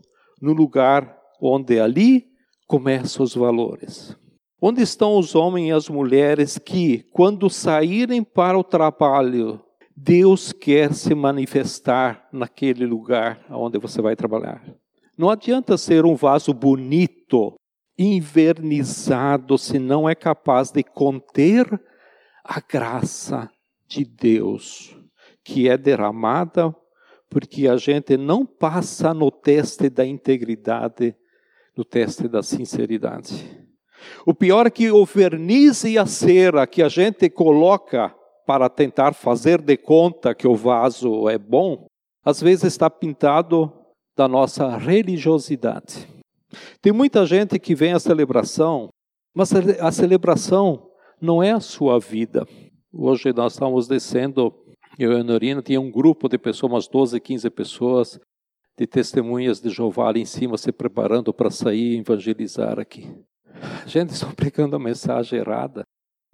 no 0.42 0.54
lugar 0.54 1.14
onde 1.42 1.82
ali 1.82 2.28
começam 2.66 3.26
os 3.26 3.36
valores. 3.36 4.18
Onde 4.66 4.82
estão 4.82 5.18
os 5.18 5.36
homens 5.36 5.68
e 5.68 5.72
as 5.74 5.90
mulheres 5.90 6.58
que, 6.58 7.00
quando 7.12 7.50
saírem 7.50 8.24
para 8.24 8.58
o 8.58 8.64
trabalho, 8.64 9.62
Deus 9.94 10.54
quer 10.54 10.94
se 10.94 11.14
manifestar 11.14 12.30
naquele 12.32 12.86
lugar 12.86 13.46
onde 13.50 13.78
você 13.78 14.02
vai 14.02 14.16
trabalhar? 14.16 14.64
Não 15.18 15.30
adianta 15.30 15.78
ser 15.78 16.06
um 16.06 16.16
vaso 16.16 16.54
bonito, 16.54 17.56
invernizado, 18.00 19.58
se 19.58 19.78
não 19.78 20.08
é 20.08 20.16
capaz 20.16 20.72
de 20.72 20.82
conter 20.82 21.68
a 22.42 22.62
graça 22.62 23.52
de 23.86 24.06
Deus, 24.06 24.98
que 25.44 25.68
é 25.68 25.78
derramada 25.78 26.74
porque 27.30 27.68
a 27.68 27.76
gente 27.76 28.16
não 28.16 28.46
passa 28.46 29.14
no 29.14 29.30
teste 29.30 29.90
da 29.90 30.06
integridade, 30.06 31.14
no 31.76 31.84
teste 31.84 32.30
da 32.30 32.42
sinceridade. 32.42 33.63
O 34.26 34.34
pior 34.34 34.68
é 34.68 34.72
que 34.72 34.92
o 34.92 35.06
verniz 35.06 35.84
e 35.84 35.98
a 35.98 36.06
cera 36.06 36.68
que 36.68 36.82
a 36.82 36.90
gente 36.90 37.30
coloca 37.30 38.14
para 38.46 38.70
tentar 38.70 39.14
fazer 39.14 39.62
de 39.62 39.78
conta 39.78 40.36
que 40.36 40.48
o 40.48 40.56
vaso 40.56 41.30
é 41.30 41.38
bom, 41.38 41.86
às 42.24 42.42
vezes 42.42 42.66
está 42.66 42.90
pintado 42.90 43.72
da 44.16 44.28
nossa 44.28 44.78
religiosidade. 44.78 46.08
Tem 46.82 46.92
muita 46.92 47.26
gente 47.26 47.58
que 47.58 47.74
vem 47.74 47.94
à 47.94 48.00
celebração, 48.00 48.90
mas 49.34 49.52
a 49.54 49.92
celebração 49.92 50.90
não 51.20 51.42
é 51.42 51.52
a 51.52 51.60
sua 51.60 52.00
vida. 52.00 52.46
Hoje 52.92 53.34
nós 53.34 53.54
estamos 53.54 53.88
descendo, 53.88 54.54
eu 55.00 55.14
e 55.14 55.20
a 55.20 55.24
Norina, 55.24 55.62
tinha 55.62 55.82
um 55.82 55.90
grupo 55.90 56.30
de 56.30 56.38
pessoas, 56.38 56.72
umas 56.72 56.88
12, 56.88 57.20
15 57.20 57.50
pessoas, 57.50 58.20
de 58.78 58.86
testemunhas 58.88 59.60
de 59.60 59.70
Jeová 59.70 60.10
ali 60.10 60.22
em 60.22 60.26
cima, 60.26 60.58
se 60.58 60.72
preparando 60.72 61.34
para 61.34 61.50
sair 61.50 61.96
e 61.96 62.00
evangelizar 62.00 62.80
aqui. 62.80 63.10
A 63.84 63.88
gente 63.88 64.12
está 64.12 64.28
pregando 64.34 64.76
a 64.76 64.80
mensagem 64.80 65.40
errada, 65.40 65.84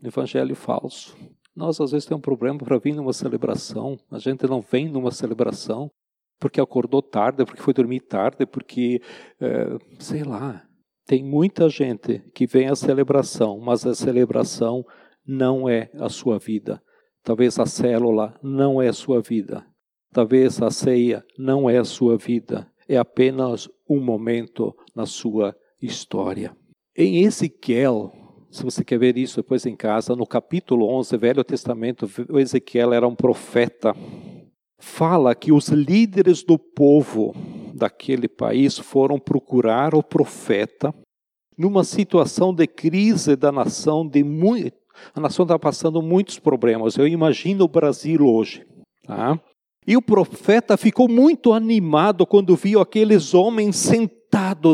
evangelho 0.03 0.55
falso. 0.55 1.17
Nós 1.55 1.79
às 1.81 1.91
vezes 1.91 2.05
temos 2.05 2.19
um 2.19 2.21
problema 2.21 2.59
para 2.59 2.77
vir 2.77 2.95
numa 2.95 3.13
celebração, 3.13 3.97
a 4.09 4.19
gente 4.19 4.45
não 4.47 4.61
vem 4.61 4.89
numa 4.89 5.11
celebração 5.11 5.89
porque 6.39 6.61
acordou 6.61 7.01
tarde, 7.01 7.43
porque 7.43 7.61
foi 7.61 7.73
dormir 7.73 7.99
tarde, 7.99 8.45
porque, 8.45 9.01
é, 9.41 9.77
sei 9.99 10.23
lá. 10.23 10.65
Tem 11.05 11.23
muita 11.23 11.67
gente 11.67 12.19
que 12.33 12.47
vem 12.47 12.69
à 12.69 12.75
celebração, 12.75 13.59
mas 13.59 13.85
a 13.85 13.93
celebração 13.93 14.85
não 15.25 15.67
é 15.67 15.89
a 15.99 16.07
sua 16.07 16.39
vida. 16.39 16.81
Talvez 17.23 17.59
a 17.59 17.65
célula 17.65 18.39
não 18.41 18.81
é 18.81 18.88
a 18.88 18.93
sua 18.93 19.21
vida. 19.21 19.65
Talvez 20.11 20.61
a 20.61 20.71
ceia 20.71 21.23
não 21.38 21.69
é 21.69 21.77
a 21.77 21.83
sua 21.83 22.17
vida. 22.17 22.71
É 22.88 22.97
apenas 22.97 23.67
um 23.88 23.99
momento 23.99 24.75
na 24.95 25.05
sua 25.05 25.55
história. 25.81 26.55
Em 27.01 27.24
Ezequiel, 27.24 28.12
se 28.51 28.62
você 28.62 28.84
quer 28.84 29.00
ver 29.00 29.18
isso 29.18 29.38
depois 29.38 29.65
em 29.65 29.74
casa, 29.74 30.18
no 30.18 30.27
capítulo 30.27 30.86
11, 30.98 31.15
Velho 31.15 31.46
Testamento, 31.46 32.12
o 32.29 32.38
Ezequiel 32.38 32.91
era 32.91 33.08
um 33.08 33.15
profeta 33.15 33.96
fala 34.77 35.34
que 35.34 35.50
os 35.50 35.70
líderes 35.70 36.44
do 36.44 36.60
povo 36.60 37.34
daquele 37.74 38.27
país 38.27 38.77
foram 38.77 39.18
procurar 39.18 39.96
o 39.96 40.03
profeta 40.03 40.94
numa 41.58 41.86
situação 41.86 42.53
de 42.53 42.68
crise 42.68 43.38
da 43.38 43.50
nação, 43.50 44.06
de 44.06 44.22
muito, 44.22 44.75
a 45.15 45.22
nação 45.22 45.44
está 45.44 45.58
passando 45.58 46.01
muitos 46.01 46.38
problemas. 46.38 46.98
Eu 46.98 47.08
imagino 47.08 47.63
o 47.63 47.70
Brasil 47.70 48.27
hoje. 48.27 48.68
Tá? 49.06 49.39
E 49.88 49.96
o 49.96 50.01
profeta 50.01 50.75
ficou 50.75 51.08
muito 51.08 51.53
animado 51.53 52.25
quando 52.25 52.58
viu 52.58 52.82
aqueles 52.82 53.34
homens 53.34 53.77
sentados 53.77 54.18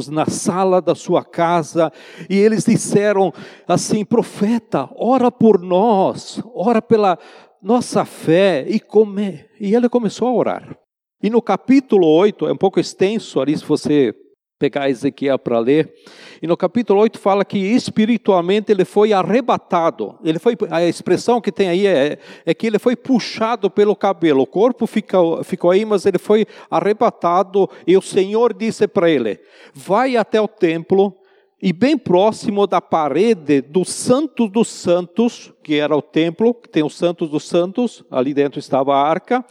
na 0.10 0.26
sala 0.26 0.82
da 0.82 0.96
sua 0.96 1.24
casa 1.24 1.92
e 2.30 2.38
eles 2.38 2.66
disseram 2.66 3.34
assim: 3.68 4.04
profeta, 4.04 4.90
ora 4.96 5.32
por 5.32 5.62
nós, 5.62 6.42
ora 6.54 6.82
pela 6.82 7.18
nossa 7.62 8.06
fé 8.06 8.66
e 8.68 8.80
comer. 8.80 9.50
E 9.60 9.74
ele 9.74 9.90
começou 9.90 10.28
a 10.28 10.34
orar. 10.34 10.78
E 11.22 11.30
no 11.30 11.42
capítulo 11.42 12.08
8, 12.08 12.48
é 12.48 12.54
um 12.54 12.58
pouco 12.58 12.80
extenso 12.80 13.40
ali, 13.40 13.58
se 13.58 13.66
você 13.66 14.14
pegar 14.58 14.90
Ezequiel 14.90 15.38
para 15.38 15.60
ler. 15.60 15.94
E 16.42 16.48
no 16.48 16.56
capítulo 16.56 17.00
8 17.02 17.20
fala 17.20 17.44
que 17.44 17.58
espiritualmente 17.58 18.72
ele 18.72 18.86
foi 18.86 19.12
arrebatado. 19.12 20.18
Ele 20.24 20.40
foi, 20.40 20.56
a 20.70 20.84
expressão 20.84 21.42
que 21.42 21.52
tem 21.52 21.70
aí 21.70 21.86
é, 21.86 22.18
é 22.46 22.54
que 22.54 22.68
ele 22.68 22.80
foi 22.80 22.96
puxado 22.96 23.70
pelo 23.70 23.96
cabelo. 23.96 24.42
O 24.42 24.48
corpo 24.48 24.88
ficou, 24.88 25.44
ficou 25.44 25.72
aí, 25.72 25.84
mas 25.84 26.06
ele 26.06 26.18
foi 26.18 26.46
arrebatado. 26.70 27.70
E 27.86 27.98
o 27.98 28.02
Senhor 28.02 28.54
disse 28.54 28.88
para 28.88 29.10
ele: 29.10 29.40
Vai 29.74 30.16
até 30.16 30.40
o 30.40 30.48
templo 30.48 31.16
e 31.62 31.74
bem 31.74 31.98
próximo 31.98 32.68
da 32.68 32.80
parede 32.80 33.62
do 33.62 33.84
Santo 33.84 34.48
dos 34.48 34.68
Santos, 34.68 35.54
que 35.64 35.76
era 35.76 35.96
o 35.96 36.02
templo, 36.02 36.54
que 36.54 36.70
tem 36.70 36.84
os 36.84 36.96
Santos 36.96 37.30
dos 37.30 37.48
Santos, 37.48 38.04
ali 38.12 38.34
dentro 38.34 38.60
estava 38.60 38.96
a 38.96 39.02
arca, 39.02 39.44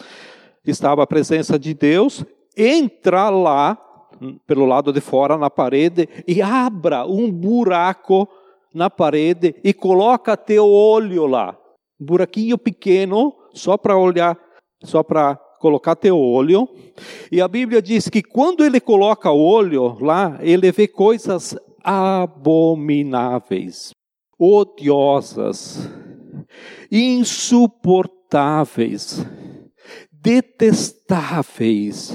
estava 0.64 1.02
a 1.02 1.06
presença 1.06 1.58
de 1.58 1.74
Deus, 1.74 2.24
entra 2.56 3.30
lá, 3.30 3.83
pelo 4.46 4.64
lado 4.64 4.92
de 4.92 5.00
fora, 5.00 5.36
na 5.36 5.50
parede, 5.50 6.08
e 6.26 6.42
abra 6.42 7.06
um 7.06 7.30
buraco 7.30 8.28
na 8.74 8.90
parede 8.90 9.54
e 9.62 9.72
coloca 9.72 10.36
teu 10.36 10.66
olho 10.66 11.26
lá. 11.26 11.56
Um 12.00 12.04
buraquinho 12.04 12.58
pequeno, 12.58 13.32
só 13.52 13.76
para 13.76 13.96
olhar, 13.96 14.36
só 14.82 15.00
para 15.02 15.36
colocar 15.60 15.94
teu 15.94 16.18
olho. 16.18 16.68
E 17.30 17.40
a 17.40 17.48
Bíblia 17.48 17.80
diz 17.80 18.08
que 18.08 18.22
quando 18.22 18.64
ele 18.64 18.80
coloca 18.80 19.30
o 19.30 19.40
olho 19.40 19.96
lá, 20.00 20.36
ele 20.40 20.72
vê 20.72 20.88
coisas 20.88 21.56
abomináveis, 21.82 23.90
odiosas, 24.38 25.88
insuportáveis, 26.90 29.24
detestáveis 30.10 32.12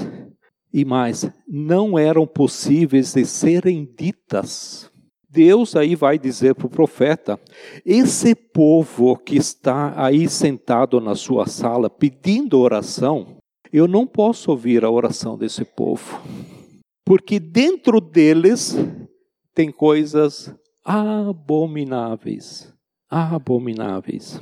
e 0.72 0.84
mais, 0.84 1.28
não 1.48 1.98
eram 1.98 2.26
possíveis 2.26 3.12
de 3.12 3.24
serem 3.24 3.88
ditas. 3.98 4.90
Deus 5.28 5.76
aí 5.76 5.94
vai 5.94 6.18
dizer 6.18 6.54
para 6.54 6.66
o 6.66 6.70
profeta: 6.70 7.38
esse 7.84 8.34
povo 8.34 9.16
que 9.16 9.36
está 9.36 9.94
aí 9.96 10.28
sentado 10.28 11.00
na 11.00 11.14
sua 11.14 11.46
sala 11.46 11.88
pedindo 11.88 12.58
oração, 12.58 13.36
eu 13.72 13.86
não 13.86 14.06
posso 14.06 14.50
ouvir 14.50 14.84
a 14.84 14.90
oração 14.90 15.38
desse 15.38 15.64
povo, 15.64 16.20
porque 17.04 17.38
dentro 17.38 18.00
deles 18.00 18.76
tem 19.54 19.70
coisas 19.70 20.52
abomináveis. 20.84 22.72
Abomináveis. 23.08 24.40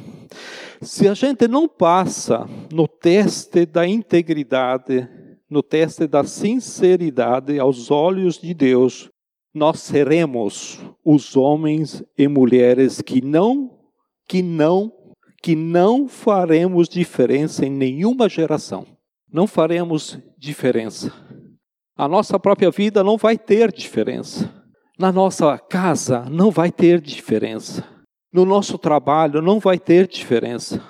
Se 0.81 1.09
a 1.09 1.15
gente 1.15 1.49
não 1.49 1.67
passa 1.67 2.47
no 2.71 2.87
teste 2.87 3.67
da 3.67 3.87
integridade, 3.87 5.09
no 5.51 5.63
teste 5.63 6.07
da 6.07 6.25
sinceridade 6.25 7.59
aos 7.59 7.91
olhos 7.91 8.39
de 8.39 8.53
Deus, 8.53 9.11
nós 9.55 9.81
seremos 9.81 10.79
os 11.05 11.37
homens 11.37 12.03
e 12.17 12.29
mulheres 12.29 13.01
que 13.01 13.21
não, 13.23 13.79
que 14.29 14.43
não, 14.43 14.93
que 15.43 15.57
não 15.57 16.07
faremos 16.07 16.89
diferença 16.89 17.65
em 17.65 17.71
nenhuma 17.71 18.29
geração. 18.29 18.87
Não 19.33 19.47
faremos 19.47 20.19
diferença. 20.39 21.13
A 21.97 22.07
nossa 22.07 22.39
própria 22.39 22.71
vida 22.71 23.03
não 23.03 23.17
vai 23.17 23.37
ter 23.37 23.73
diferença. 23.73 24.55
Na 24.99 25.11
nossa 25.11 25.59
casa 25.59 26.25
não 26.31 26.51
vai 26.51 26.71
ter 26.71 27.01
diferença. 27.01 27.85
No 28.33 28.45
nosso 28.45 28.77
trabalho 28.79 29.41
não 29.41 29.59
vai 29.59 29.79
ter 29.79 30.07
diferença. 30.07 30.83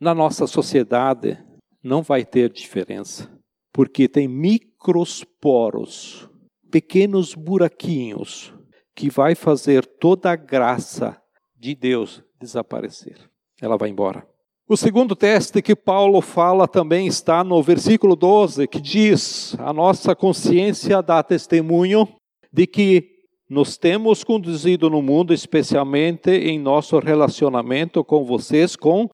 Na 0.00 0.14
nossa 0.14 0.46
sociedade 0.46 1.38
não 1.82 2.02
vai 2.02 2.24
ter 2.24 2.50
diferença. 2.52 3.37
Porque 3.78 4.08
tem 4.08 4.26
microsporos 4.26 6.28
pequenos 6.68 7.32
buraquinhos 7.32 8.52
que 8.92 9.08
vai 9.08 9.36
fazer 9.36 9.86
toda 9.86 10.32
a 10.32 10.34
graça 10.34 11.16
de 11.56 11.76
Deus 11.76 12.20
desaparecer. 12.40 13.16
Ela 13.62 13.76
vai 13.76 13.90
embora. 13.90 14.26
O 14.68 14.76
segundo 14.76 15.14
teste 15.14 15.62
que 15.62 15.76
Paulo 15.76 16.20
fala 16.20 16.66
também 16.66 17.06
está 17.06 17.44
no 17.44 17.62
versículo 17.62 18.16
12, 18.16 18.66
que 18.66 18.80
diz: 18.80 19.54
A 19.60 19.72
nossa 19.72 20.12
consciência 20.12 21.00
dá 21.00 21.22
testemunho 21.22 22.08
de 22.52 22.66
que 22.66 23.08
nos 23.48 23.78
temos 23.78 24.24
conduzido 24.24 24.90
no 24.90 25.00
mundo, 25.00 25.32
especialmente 25.32 26.32
em 26.32 26.58
nosso 26.58 26.98
relacionamento 26.98 28.02
com 28.02 28.24
vocês, 28.24 28.74
com 28.74 29.08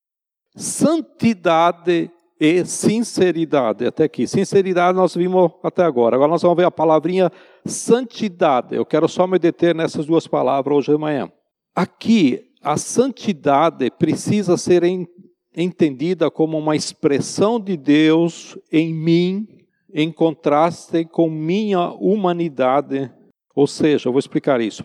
santidade 0.56 2.10
e 2.44 2.64
sinceridade. 2.66 3.86
Até 3.86 4.04
aqui. 4.04 4.26
Sinceridade 4.26 4.96
nós 4.96 5.14
vimos 5.14 5.50
até 5.62 5.82
agora. 5.82 6.14
Agora 6.14 6.30
nós 6.30 6.42
vamos 6.42 6.56
ver 6.56 6.64
a 6.64 6.70
palavrinha 6.70 7.32
santidade. 7.64 8.76
Eu 8.76 8.84
quero 8.84 9.08
só 9.08 9.26
me 9.26 9.38
deter 9.38 9.74
nessas 9.74 10.04
duas 10.04 10.26
palavras 10.26 10.76
hoje 10.76 10.92
de 10.92 10.98
manhã. 10.98 11.32
Aqui, 11.74 12.50
a 12.62 12.76
santidade 12.76 13.90
precisa 13.90 14.58
ser 14.58 14.82
entendida 15.56 16.30
como 16.30 16.58
uma 16.58 16.76
expressão 16.76 17.58
de 17.58 17.76
Deus 17.76 18.58
em 18.70 18.92
mim, 18.92 19.48
em 19.92 20.12
contraste 20.12 21.04
com 21.06 21.30
minha 21.30 21.92
humanidade. 21.92 23.10
Ou 23.54 23.66
seja, 23.66 24.08
eu 24.08 24.12
vou 24.12 24.18
explicar 24.18 24.60
isso. 24.60 24.84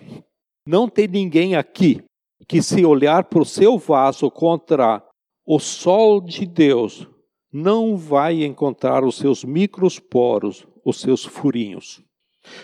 Não 0.66 0.88
tem 0.88 1.08
ninguém 1.08 1.56
aqui 1.56 2.02
que, 2.48 2.62
se 2.62 2.86
olhar 2.86 3.26
para 3.26 3.42
o 3.42 3.46
seu 3.46 3.78
vaso 3.78 4.32
contra 4.32 5.04
o 5.46 5.60
sol 5.60 6.22
de 6.22 6.46
Deus, 6.46 7.08
não 7.52 7.98
vai 7.98 8.44
encontrar 8.44 9.04
os 9.04 9.18
seus 9.18 9.44
microsporos, 9.44 10.68
os 10.86 11.02
seus 11.02 11.26
furinhos. 11.26 12.02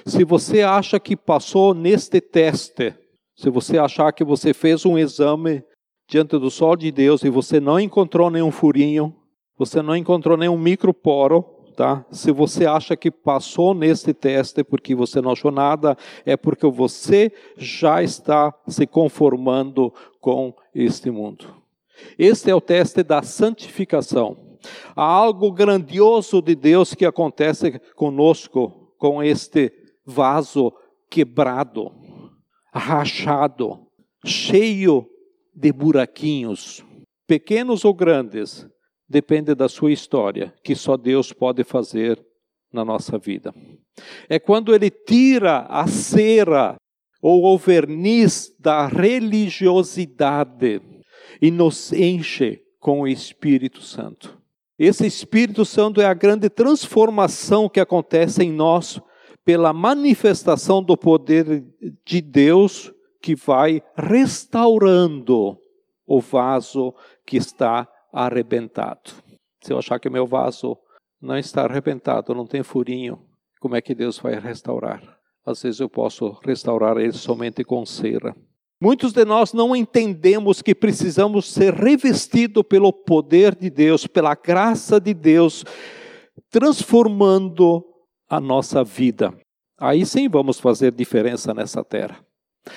Se 0.06 0.24
você 0.24 0.62
acha 0.62 1.00
que 1.00 1.16
passou 1.16 1.74
neste 1.74 2.22
teste, 2.22 2.94
se 3.36 3.50
você 3.50 3.78
achar 3.78 4.12
que 4.14 4.24
você 4.24 4.54
fez 4.54 4.86
um 4.86 4.98
exame 4.98 5.64
diante 6.08 6.38
do 6.38 6.50
sol 6.50 6.76
de 6.76 6.92
Deus 6.92 7.24
e 7.24 7.30
você 7.30 7.60
não 7.60 7.80
encontrou 7.80 8.30
nenhum 8.30 8.52
furinho, 8.52 9.14
você 9.58 9.82
não 9.82 9.96
encontrou 9.96 10.38
nenhum 10.38 10.58
microporo, 10.58 11.44
tá? 11.76 12.06
Se 12.12 12.32
você 12.32 12.66
acha 12.66 12.96
que 12.96 13.12
passou 13.12 13.74
neste 13.74 14.14
teste 14.14 14.64
porque 14.64 14.96
você 14.96 15.20
não 15.20 15.32
achou 15.32 15.52
nada, 15.52 15.98
é 16.26 16.38
porque 16.38 16.66
você 16.68 17.32
já 17.58 18.02
está 18.02 18.54
se 18.68 18.86
conformando 18.86 19.94
com 20.22 20.54
este 20.74 21.10
mundo. 21.10 21.48
Este 22.18 22.50
é 22.50 22.56
o 22.56 22.62
teste 22.62 23.04
da 23.04 23.22
santificação. 23.22 24.45
Há 24.96 25.04
algo 25.04 25.52
grandioso 25.52 26.42
de 26.42 26.56
Deus 26.56 26.94
que 26.94 27.06
acontece 27.06 27.80
conosco 27.96 28.94
com 28.98 29.22
este 29.22 29.72
vaso 30.06 30.74
quebrado, 31.10 31.92
rachado, 32.74 33.88
cheio 34.26 35.08
de 35.54 35.72
buraquinhos, 35.72 36.84
pequenos 37.28 37.86
ou 37.86 37.94
grandes, 37.94 38.68
depende 39.08 39.54
da 39.56 39.70
sua 39.70 39.92
história, 39.92 40.54
que 40.64 40.76
só 40.76 40.98
Deus 40.98 41.32
pode 41.32 41.64
fazer 41.64 42.24
na 42.72 42.84
nossa 42.84 43.18
vida. 43.18 43.54
É 44.28 44.38
quando 44.40 44.76
ele 44.76 44.90
tira 44.90 45.60
a 45.70 45.88
cera 45.88 46.76
ou 47.22 47.46
o 47.46 47.58
verniz 47.58 48.54
da 48.60 48.88
religiosidade 48.88 50.82
e 51.42 51.50
nos 51.50 51.94
enche 51.94 52.62
com 52.80 53.02
o 53.02 53.08
Espírito 53.08 53.82
Santo. 53.82 54.38
Esse 54.78 55.06
Espírito 55.06 55.64
Santo 55.64 56.02
é 56.02 56.06
a 56.06 56.14
grande 56.14 56.50
transformação 56.50 57.70
que 57.70 57.80
acontece 57.80 58.44
em 58.44 58.52
nós 58.52 59.02
pela 59.46 59.72
manifestação 59.72 60.84
do 60.84 60.98
poder 60.98 61.64
de 62.06 62.22
Deus 62.22 62.92
que 63.22 63.36
vai 63.36 63.82
restaurando 63.96 65.58
o 66.06 66.20
vaso 66.20 66.94
que 67.26 67.38
está 67.38 67.88
arrebentado. 68.12 69.12
Se 69.62 69.72
eu 69.72 69.78
achar 69.78 70.00
que 70.00 70.10
meu 70.10 70.28
vaso 70.28 70.78
não 71.22 71.38
está 71.38 71.64
arrebentado, 71.64 72.36
não 72.36 72.46
tem 72.46 72.62
furinho, 72.62 73.20
como 73.60 73.76
é 73.76 73.82
que 73.82 73.96
Deus 73.96 74.20
vai 74.20 74.38
restaurar? 74.40 75.02
Às 75.46 75.64
vezes 75.64 75.80
eu 75.80 75.90
posso 75.90 76.32
restaurar 76.44 76.98
ele 76.98 77.14
somente 77.14 77.64
com 77.64 77.86
cera. 77.86 78.36
Muitos 78.82 79.14
de 79.14 79.24
nós 79.24 79.54
não 79.54 79.76
entendemos 79.76 80.62
que 80.62 80.76
precisamos 80.76 81.52
ser 81.52 81.74
revestidos 81.74 82.64
pelo 82.64 82.92
poder 82.92 83.56
de 83.56 83.70
Deus, 83.70 84.06
pela 84.06 84.36
graça 84.36 85.00
de 85.00 85.14
Deus, 85.14 85.64
transformando 86.50 87.84
a 88.30 88.40
nossa 88.40 88.84
vida. 88.84 89.34
Aí 89.80 90.06
sim 90.06 90.28
vamos 90.28 90.60
fazer 90.60 90.92
diferença 90.92 91.54
nessa 91.54 91.84
terra. 91.84 92.24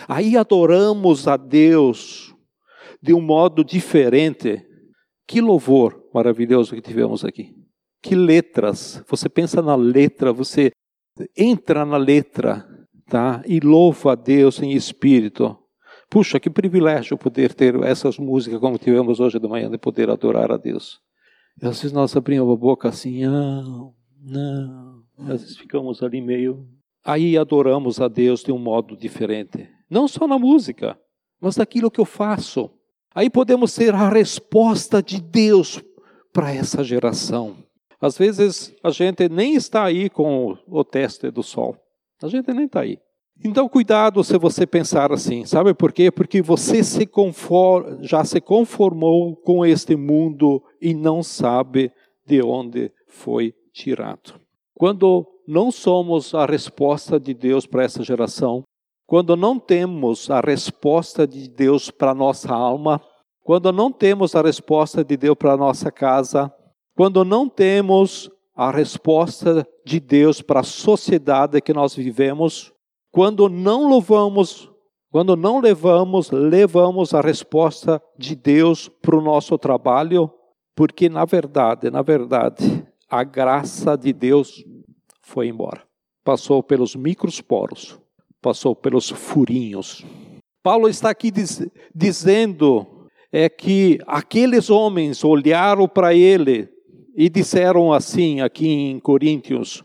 Aí 0.06 0.36
adoramos 0.36 1.26
a 1.26 1.36
Deus 1.36 2.34
de 3.02 3.12
um 3.12 3.20
modo 3.20 3.64
diferente. 3.64 4.64
Que 5.26 5.40
louvor 5.40 6.04
maravilhoso 6.12 6.74
que 6.74 6.80
tivemos 6.80 7.24
aqui. 7.24 7.54
Que 8.02 8.14
letras. 8.14 9.02
Você 9.08 9.28
pensa 9.28 9.60
na 9.60 9.74
letra, 9.74 10.32
você 10.32 10.70
entra 11.36 11.84
na 11.84 11.96
letra, 11.96 12.66
tá? 13.08 13.42
E 13.46 13.60
louva 13.60 14.12
a 14.12 14.14
Deus 14.14 14.62
em 14.62 14.72
espírito. 14.72 15.58
Puxa, 16.10 16.40
que 16.40 16.48
privilégio 16.48 17.18
poder 17.18 17.52
ter 17.52 17.74
essas 17.82 18.18
músicas 18.18 18.58
como 18.58 18.78
tivemos 18.78 19.20
hoje 19.20 19.38
de 19.38 19.46
manhã, 19.46 19.70
de 19.70 19.76
poder 19.76 20.08
adorar 20.08 20.50
a 20.50 20.56
Deus. 20.56 21.00
E 21.60 21.66
às 21.66 21.80
vezes 21.80 21.92
nós 21.92 22.16
abrimos 22.16 22.50
a 22.50 22.56
boca 22.56 22.88
assim, 22.88 23.26
não, 23.26 23.94
não. 24.22 25.02
Às 25.18 25.42
vezes 25.42 25.56
ficamos 25.56 26.02
ali 26.02 26.20
meio. 26.20 26.66
Aí 27.04 27.36
adoramos 27.36 28.00
a 28.00 28.08
Deus 28.08 28.42
de 28.42 28.52
um 28.52 28.58
modo 28.58 28.96
diferente. 28.96 29.68
Não 29.90 30.08
só 30.08 30.26
na 30.26 30.38
música, 30.38 30.98
mas 31.40 31.56
daquilo 31.56 31.90
que 31.90 32.00
eu 32.00 32.04
faço. 32.04 32.70
Aí 33.14 33.28
podemos 33.28 33.72
ser 33.72 33.94
a 33.94 34.08
resposta 34.08 35.02
de 35.02 35.20
Deus 35.20 35.82
para 36.32 36.52
essa 36.52 36.82
geração. 36.84 37.56
Às 38.00 38.16
vezes 38.16 38.74
a 38.82 38.90
gente 38.90 39.28
nem 39.28 39.54
está 39.54 39.84
aí 39.84 40.08
com 40.08 40.56
o 40.66 40.84
teste 40.84 41.30
do 41.30 41.42
sol. 41.42 41.76
A 42.22 42.28
gente 42.28 42.52
nem 42.52 42.66
está 42.66 42.80
aí. 42.80 42.98
Então, 43.44 43.68
cuidado 43.68 44.24
se 44.24 44.36
você 44.36 44.66
pensar 44.66 45.12
assim, 45.12 45.44
sabe 45.44 45.72
por 45.72 45.92
quê? 45.92 46.10
Porque 46.10 46.42
você 46.42 46.82
se 46.82 47.08
já 48.00 48.24
se 48.24 48.40
conformou 48.40 49.36
com 49.36 49.64
este 49.64 49.94
mundo 49.94 50.62
e 50.80 50.92
não 50.92 51.22
sabe 51.22 51.92
de 52.26 52.42
onde 52.42 52.90
foi 53.06 53.54
tirado. 53.72 54.40
Quando 54.74 55.26
não 55.46 55.70
somos 55.70 56.34
a 56.34 56.44
resposta 56.44 57.18
de 57.18 57.32
Deus 57.32 57.64
para 57.64 57.84
essa 57.84 58.02
geração, 58.02 58.64
quando 59.06 59.36
não 59.36 59.58
temos 59.58 60.30
a 60.30 60.40
resposta 60.40 61.26
de 61.26 61.48
Deus 61.48 61.90
para 61.90 62.14
nossa 62.14 62.52
alma, 62.52 63.00
quando 63.42 63.72
não 63.72 63.90
temos 63.90 64.34
a 64.34 64.42
resposta 64.42 65.02
de 65.04 65.16
Deus 65.16 65.36
para 65.38 65.56
nossa 65.56 65.90
casa, 65.90 66.52
quando 66.94 67.24
não 67.24 67.48
temos 67.48 68.30
a 68.54 68.70
resposta 68.70 69.66
de 69.86 70.00
Deus 70.00 70.42
para 70.42 70.60
a 70.60 70.64
sociedade 70.64 71.60
que 71.60 71.72
nós 71.72 71.94
vivemos, 71.94 72.72
quando 73.10 73.48
não 73.48 73.88
louvamos, 73.88 74.70
quando 75.10 75.36
não 75.36 75.60
levamos, 75.60 76.30
levamos 76.30 77.14
a 77.14 77.20
resposta 77.20 78.02
de 78.18 78.34
Deus 78.34 78.88
para 78.88 79.16
o 79.16 79.22
nosso 79.22 79.56
trabalho, 79.56 80.30
porque 80.76 81.08
na 81.08 81.24
verdade, 81.24 81.90
na 81.90 82.02
verdade, 82.02 82.86
a 83.08 83.24
graça 83.24 83.96
de 83.96 84.12
Deus 84.12 84.64
foi 85.22 85.48
embora. 85.48 85.82
Passou 86.22 86.62
pelos 86.62 86.94
microsporos, 86.94 87.98
passou 88.42 88.76
pelos 88.76 89.08
furinhos. 89.08 90.04
Paulo 90.62 90.88
está 90.88 91.10
aqui 91.10 91.30
diz, 91.30 91.66
dizendo 91.94 92.86
é 93.32 93.48
que 93.48 93.98
aqueles 94.06 94.70
homens 94.70 95.22
olharam 95.24 95.88
para 95.88 96.14
ele 96.14 96.68
e 97.16 97.28
disseram 97.28 97.92
assim 97.92 98.40
aqui 98.40 98.68
em 98.68 99.00
Coríntios: 99.00 99.84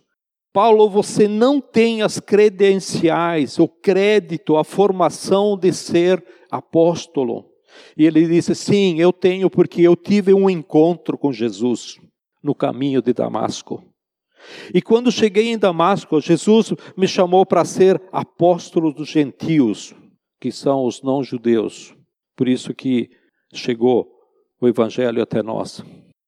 Paulo, 0.53 0.87
você 0.87 1.27
não 1.27 1.59
tem 1.59 2.03
as 2.03 2.19
credenciais, 2.19 3.57
o 3.57 3.67
crédito, 3.67 4.55
a 4.55 4.63
formação 4.63 5.57
de 5.57 5.73
ser 5.73 6.23
apóstolo. 6.51 7.49
E 7.97 8.05
ele 8.05 8.27
disse: 8.27 8.53
Sim, 8.53 8.99
eu 8.99 9.11
tenho, 9.11 9.49
porque 9.49 9.81
eu 9.81 9.95
tive 9.95 10.31
um 10.31 10.47
encontro 10.47 11.17
com 11.17 11.33
Jesus 11.33 11.97
no 12.43 12.53
caminho 12.53 13.01
de 13.01 13.13
Damasco. 13.13 13.83
E 14.73 14.81
quando 14.81 15.11
cheguei 15.11 15.47
em 15.47 15.57
Damasco, 15.57 16.21
Jesus 16.21 16.73
me 16.95 17.07
chamou 17.07 17.45
para 17.45 17.65
ser 17.65 17.99
apóstolo 18.11 18.93
dos 18.93 19.09
gentios, 19.09 19.95
que 20.39 20.51
são 20.51 20.85
os 20.85 21.01
não-judeus. 21.01 21.95
Por 22.35 22.47
isso 22.47 22.73
que 22.73 23.09
chegou 23.53 24.07
o 24.61 24.67
evangelho 24.67 25.21
até 25.21 25.41
nós. 25.41 25.83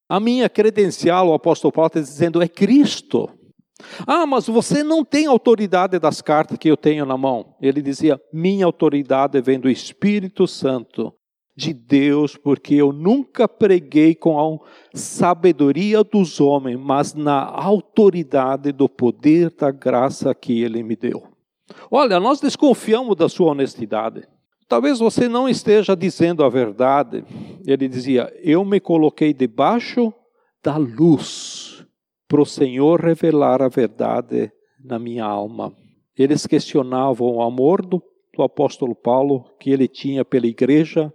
A 0.08 0.18
minha 0.18 0.48
credencial, 0.48 1.28
o 1.28 1.34
apóstolo 1.34 1.70
Paulo 1.70 1.88
está 1.88 2.00
dizendo, 2.00 2.42
é 2.42 2.48
Cristo. 2.48 3.28
Ah, 4.06 4.26
mas 4.26 4.46
você 4.46 4.82
não 4.82 5.04
tem 5.04 5.26
autoridade 5.26 5.98
das 5.98 6.22
cartas 6.22 6.58
que 6.58 6.68
eu 6.68 6.76
tenho 6.76 7.04
na 7.04 7.16
mão. 7.16 7.54
Ele 7.60 7.82
dizia: 7.82 8.20
Minha 8.32 8.66
autoridade 8.66 9.40
vem 9.40 9.60
do 9.60 9.68
Espírito 9.68 10.46
Santo 10.46 11.12
de 11.56 11.72
Deus, 11.72 12.36
porque 12.36 12.74
eu 12.74 12.92
nunca 12.92 13.48
preguei 13.48 14.14
com 14.14 14.38
a 14.38 14.58
sabedoria 14.94 16.04
dos 16.04 16.40
homens, 16.40 16.78
mas 16.78 17.14
na 17.14 17.42
autoridade 17.44 18.72
do 18.72 18.88
poder 18.88 19.50
da 19.50 19.70
graça 19.70 20.34
que 20.34 20.62
Ele 20.62 20.82
me 20.82 20.96
deu. 20.96 21.24
Olha, 21.90 22.20
nós 22.20 22.40
desconfiamos 22.40 23.16
da 23.16 23.28
sua 23.28 23.52
honestidade. 23.52 24.22
Talvez 24.68 24.98
você 24.98 25.28
não 25.28 25.48
esteja 25.48 25.94
dizendo 25.94 26.44
a 26.44 26.48
verdade. 26.48 27.24
Ele 27.66 27.88
dizia: 27.88 28.32
Eu 28.42 28.64
me 28.64 28.80
coloquei 28.80 29.32
debaixo 29.34 30.12
da 30.62 30.76
luz 30.76 31.75
para 32.28 32.40
o 32.40 32.46
Senhor 32.46 33.00
revelar 33.00 33.62
a 33.62 33.68
verdade 33.68 34.50
na 34.82 34.98
minha 34.98 35.24
alma. 35.24 35.72
Eles 36.16 36.46
questionavam 36.46 37.36
o 37.36 37.42
amor 37.42 37.84
do, 37.84 38.02
do 38.34 38.42
apóstolo 38.42 38.94
Paulo 38.94 39.44
que 39.60 39.70
ele 39.70 39.86
tinha 39.86 40.24
pela 40.24 40.46
igreja 40.46 41.12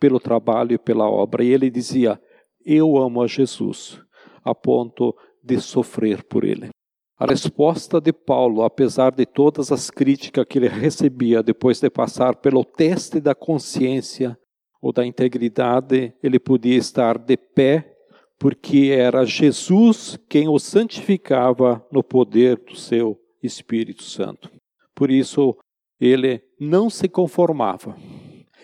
pelo 0.00 0.18
trabalho 0.18 0.72
e 0.72 0.78
pela 0.78 1.08
obra. 1.08 1.44
E 1.44 1.48
ele 1.52 1.70
dizia: 1.70 2.18
Eu 2.64 2.96
amo 2.96 3.22
a 3.22 3.26
Jesus, 3.26 4.00
a 4.42 4.54
ponto 4.54 5.14
de 5.44 5.60
sofrer 5.60 6.24
por 6.24 6.42
ele. 6.42 6.70
A 7.18 7.26
resposta 7.26 8.00
de 8.00 8.14
Paulo, 8.14 8.62
apesar 8.62 9.12
de 9.12 9.26
todas 9.26 9.70
as 9.70 9.90
críticas 9.90 10.46
que 10.48 10.58
ele 10.58 10.68
recebia 10.68 11.42
depois 11.42 11.78
de 11.78 11.90
passar 11.90 12.36
pelo 12.36 12.64
teste 12.64 13.20
da 13.20 13.34
consciência 13.34 14.38
ou 14.80 14.90
da 14.90 15.04
integridade, 15.04 16.14
ele 16.22 16.38
podia 16.38 16.78
estar 16.78 17.18
de 17.18 17.36
pé, 17.36 17.94
porque 18.40 18.90
era 18.92 19.24
Jesus 19.24 20.18
quem 20.28 20.48
o 20.48 20.58
santificava 20.58 21.86
no 21.92 22.02
poder 22.02 22.56
do 22.56 22.74
seu 22.74 23.16
Espírito 23.40 24.02
Santo. 24.02 24.50
Por 24.94 25.12
isso, 25.12 25.56
ele 26.00 26.42
não 26.58 26.90
se 26.90 27.08
conformava, 27.08 27.96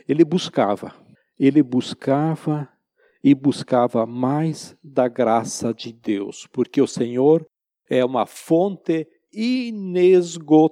ele 0.08 0.24
buscava 0.24 1.06
ele 1.38 1.62
buscava 1.62 2.68
e 3.22 3.32
buscava 3.34 4.04
mais 4.06 4.74
da 4.82 5.06
graça 5.08 5.74
de 5.74 5.92
Deus, 5.92 6.48
porque 6.52 6.80
o 6.80 6.86
Senhor 6.86 7.44
é 7.88 8.04
uma 8.04 8.26
fonte 8.26 9.08
inesgotável 9.32 10.68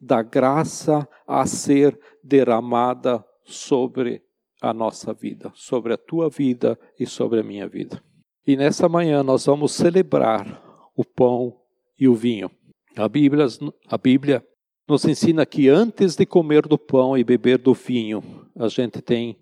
da 0.00 0.22
graça 0.22 1.08
a 1.26 1.44
ser 1.46 1.98
derramada 2.22 3.24
sobre 3.44 4.22
a 4.60 4.72
nossa 4.74 5.12
vida, 5.12 5.52
sobre 5.54 5.92
a 5.92 5.96
tua 5.96 6.28
vida 6.28 6.78
e 6.98 7.06
sobre 7.06 7.40
a 7.40 7.42
minha 7.42 7.68
vida. 7.68 8.02
E 8.46 8.56
nessa 8.56 8.88
manhã 8.88 9.22
nós 9.22 9.46
vamos 9.46 9.72
celebrar 9.72 10.62
o 10.96 11.04
pão 11.04 11.56
e 11.98 12.08
o 12.08 12.14
vinho. 12.14 12.50
A 12.96 13.08
Bíblia, 13.08 13.46
a 13.88 13.98
Bíblia 13.98 14.44
nos 14.88 15.04
ensina 15.04 15.44
que 15.44 15.68
antes 15.68 16.16
de 16.16 16.24
comer 16.24 16.66
do 16.66 16.78
pão 16.78 17.16
e 17.16 17.22
beber 17.22 17.58
do 17.58 17.74
vinho, 17.74 18.22
a 18.56 18.68
gente 18.68 19.02
tem 19.02 19.36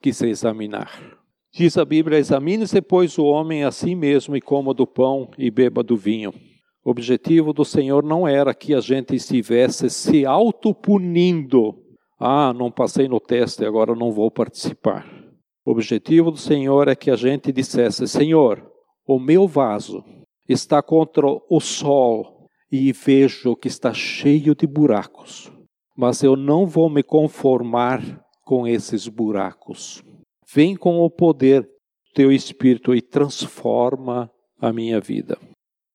que 0.00 0.12
se 0.12 0.28
examinar. 0.28 1.20
Diz 1.52 1.76
a 1.76 1.84
Bíblia: 1.84 2.18
examine-se, 2.18 2.80
pois, 2.80 3.18
o 3.18 3.24
homem 3.24 3.64
a 3.64 3.70
si 3.70 3.94
mesmo 3.94 4.34
e 4.36 4.40
coma 4.40 4.72
do 4.72 4.86
pão 4.86 5.30
e 5.36 5.50
beba 5.50 5.82
do 5.82 5.96
vinho. 5.96 6.32
O 6.84 6.90
objetivo 6.90 7.52
do 7.52 7.64
Senhor 7.64 8.02
não 8.02 8.26
era 8.26 8.54
que 8.54 8.74
a 8.74 8.80
gente 8.80 9.14
estivesse 9.14 9.90
se 9.90 10.24
autopunindo. 10.24 11.81
Ah, 12.24 12.52
não 12.52 12.70
passei 12.70 13.08
no 13.08 13.18
teste, 13.18 13.64
agora 13.64 13.96
não 13.96 14.12
vou 14.12 14.30
participar. 14.30 15.04
O 15.66 15.72
objetivo 15.72 16.30
do 16.30 16.36
Senhor 16.36 16.86
é 16.86 16.94
que 16.94 17.10
a 17.10 17.16
gente 17.16 17.50
dissesse: 17.50 18.06
Senhor, 18.06 18.64
o 19.04 19.18
meu 19.18 19.48
vaso 19.48 20.04
está 20.48 20.80
contra 20.80 21.26
o 21.26 21.58
sol 21.58 22.46
e 22.70 22.92
vejo 22.92 23.56
que 23.56 23.66
está 23.66 23.92
cheio 23.92 24.54
de 24.54 24.68
buracos, 24.68 25.52
mas 25.96 26.22
eu 26.22 26.36
não 26.36 26.64
vou 26.64 26.88
me 26.88 27.02
conformar 27.02 28.00
com 28.44 28.68
esses 28.68 29.08
buracos. 29.08 30.00
Vem 30.54 30.76
com 30.76 31.00
o 31.00 31.10
poder 31.10 31.62
do 31.62 31.68
teu 32.14 32.30
Espírito 32.30 32.94
e 32.94 33.02
transforma 33.02 34.30
a 34.60 34.72
minha 34.72 35.00
vida. 35.00 35.36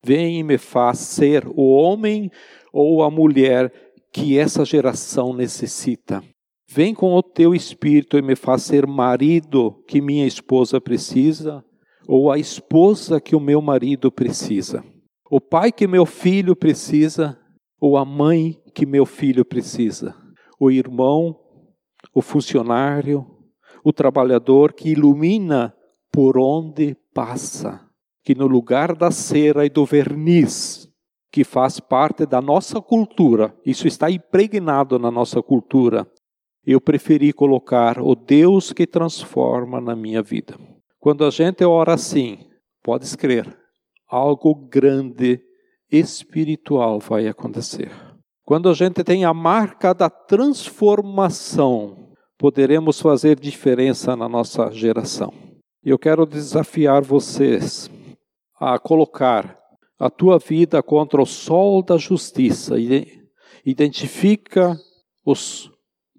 Vem 0.04 0.40
e 0.40 0.42
me 0.42 0.58
faz 0.58 0.98
ser 0.98 1.48
o 1.48 1.72
homem 1.72 2.30
ou 2.70 3.02
a 3.02 3.10
mulher 3.10 3.72
que 4.12 4.38
essa 4.38 4.64
geração 4.64 5.32
necessita. 5.32 6.22
Vem 6.70 6.94
com 6.94 7.14
o 7.14 7.22
teu 7.22 7.54
Espírito 7.54 8.18
e 8.18 8.22
me 8.22 8.36
faz 8.36 8.62
ser 8.62 8.86
marido 8.86 9.82
que 9.86 10.00
minha 10.00 10.26
esposa 10.26 10.80
precisa 10.80 11.64
ou 12.06 12.32
a 12.32 12.38
esposa 12.38 13.20
que 13.20 13.36
o 13.36 13.40
meu 13.40 13.60
marido 13.60 14.10
precisa. 14.10 14.82
O 15.30 15.40
pai 15.40 15.70
que 15.70 15.86
meu 15.86 16.06
filho 16.06 16.56
precisa 16.56 17.38
ou 17.80 17.96
a 17.96 18.04
mãe 18.04 18.58
que 18.74 18.86
meu 18.86 19.04
filho 19.04 19.44
precisa, 19.44 20.14
o 20.58 20.70
irmão, 20.70 21.38
o 22.14 22.22
funcionário, 22.22 23.26
o 23.84 23.92
trabalhador 23.92 24.72
que 24.72 24.90
ilumina 24.90 25.74
por 26.10 26.38
onde 26.38 26.96
passa, 27.14 27.80
que 28.24 28.34
no 28.34 28.46
lugar 28.46 28.96
da 28.96 29.10
cera 29.10 29.64
e 29.64 29.68
do 29.68 29.84
verniz, 29.84 30.87
que 31.30 31.44
faz 31.44 31.78
parte 31.78 32.24
da 32.24 32.40
nossa 32.40 32.80
cultura, 32.80 33.54
isso 33.64 33.86
está 33.86 34.10
impregnado 34.10 34.98
na 34.98 35.10
nossa 35.10 35.42
cultura, 35.42 36.10
eu 36.64 36.80
preferi 36.80 37.32
colocar 37.32 38.00
o 38.00 38.14
Deus 38.14 38.72
que 38.72 38.86
transforma 38.86 39.80
na 39.80 39.94
minha 39.94 40.22
vida. 40.22 40.58
Quando 40.98 41.24
a 41.24 41.30
gente 41.30 41.64
ora 41.64 41.94
assim, 41.94 42.38
pode 42.82 43.04
escrever, 43.04 43.56
algo 44.08 44.54
grande 44.54 45.40
espiritual 45.90 46.98
vai 46.98 47.26
acontecer. 47.26 47.90
Quando 48.44 48.68
a 48.68 48.74
gente 48.74 49.04
tem 49.04 49.24
a 49.24 49.34
marca 49.34 49.92
da 49.92 50.08
transformação, 50.08 52.08
poderemos 52.38 53.00
fazer 53.00 53.38
diferença 53.38 54.16
na 54.16 54.28
nossa 54.28 54.70
geração. 54.70 55.32
Eu 55.84 55.98
quero 55.98 56.24
desafiar 56.24 57.02
vocês 57.02 57.90
a 58.58 58.78
colocar 58.78 59.57
a 59.98 60.08
tua 60.08 60.38
vida 60.38 60.82
contra 60.82 61.20
o 61.20 61.26
sol 61.26 61.82
da 61.82 61.96
justiça. 61.96 62.74
Identifica 63.64 64.78
os 65.24 65.70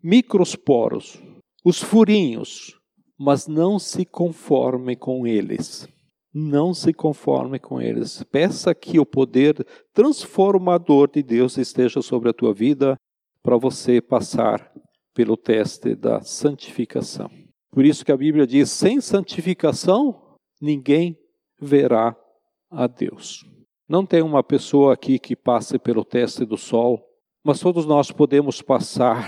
microsporos, 0.03 1.21
os 1.63 1.81
furinhos, 1.81 2.77
mas 3.17 3.47
não 3.47 3.79
se 3.79 4.05
conforme 4.05 4.95
com 4.95 5.25
eles. 5.25 5.87
Não 6.33 6.73
se 6.73 6.93
conforme 6.93 7.57
com 7.57 7.81
eles. 7.81 8.21
Peça 8.23 8.75
que 8.75 8.99
o 8.99 9.05
poder 9.05 9.65
transformador 9.93 11.09
de 11.09 11.23
Deus 11.23 11.57
esteja 11.57 12.01
sobre 12.01 12.29
a 12.29 12.33
tua 12.33 12.53
vida 12.53 12.95
para 13.41 13.57
você 13.57 13.99
passar 13.99 14.71
pelo 15.13 15.35
teste 15.35 15.95
da 15.95 16.21
santificação. 16.21 17.31
Por 17.71 17.83
isso 17.83 18.05
que 18.05 18.11
a 18.11 18.17
Bíblia 18.17 18.45
diz: 18.45 18.69
sem 18.69 19.01
santificação, 19.01 20.37
ninguém 20.61 21.17
verá 21.59 22.15
a 22.69 22.85
Deus. 22.85 23.43
Não 23.89 24.05
tem 24.05 24.21
uma 24.21 24.43
pessoa 24.43 24.93
aqui 24.93 25.17
que 25.17 25.35
passe 25.35 25.79
pelo 25.79 26.05
teste 26.05 26.45
do 26.45 26.55
sol, 26.55 27.03
mas 27.43 27.59
todos 27.59 27.87
nós 27.87 28.11
podemos 28.11 28.61
passar 28.61 29.27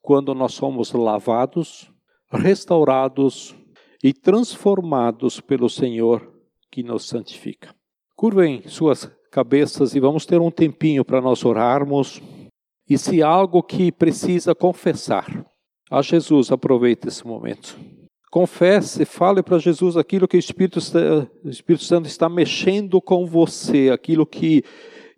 quando 0.00 0.34
nós 0.34 0.54
somos 0.54 0.92
lavados, 0.94 1.92
restaurados 2.30 3.54
e 4.02 4.14
transformados 4.14 5.40
pelo 5.40 5.68
Senhor 5.68 6.26
que 6.70 6.82
nos 6.82 7.06
santifica. 7.06 7.74
Curvem 8.16 8.66
suas 8.66 9.12
cabeças 9.30 9.94
e 9.94 10.00
vamos 10.00 10.24
ter 10.24 10.40
um 10.40 10.50
tempinho 10.50 11.04
para 11.04 11.20
nós 11.20 11.44
orarmos. 11.44 12.22
E 12.88 12.96
se 12.96 13.22
algo 13.22 13.62
que 13.62 13.92
precisa 13.92 14.54
confessar 14.54 15.46
a 15.90 16.00
Jesus, 16.00 16.50
aproveite 16.50 17.08
esse 17.08 17.26
momento. 17.26 17.78
Confesse, 18.32 19.04
fale 19.04 19.42
para 19.42 19.58
Jesus 19.58 19.94
aquilo 19.94 20.26
que 20.26 20.38
o 20.38 20.40
Espírito, 20.40 20.78
o 21.44 21.50
Espírito 21.50 21.84
Santo 21.84 22.06
está 22.06 22.30
mexendo 22.30 22.98
com 22.98 23.26
você, 23.26 23.90
aquilo 23.90 24.24
que 24.24 24.64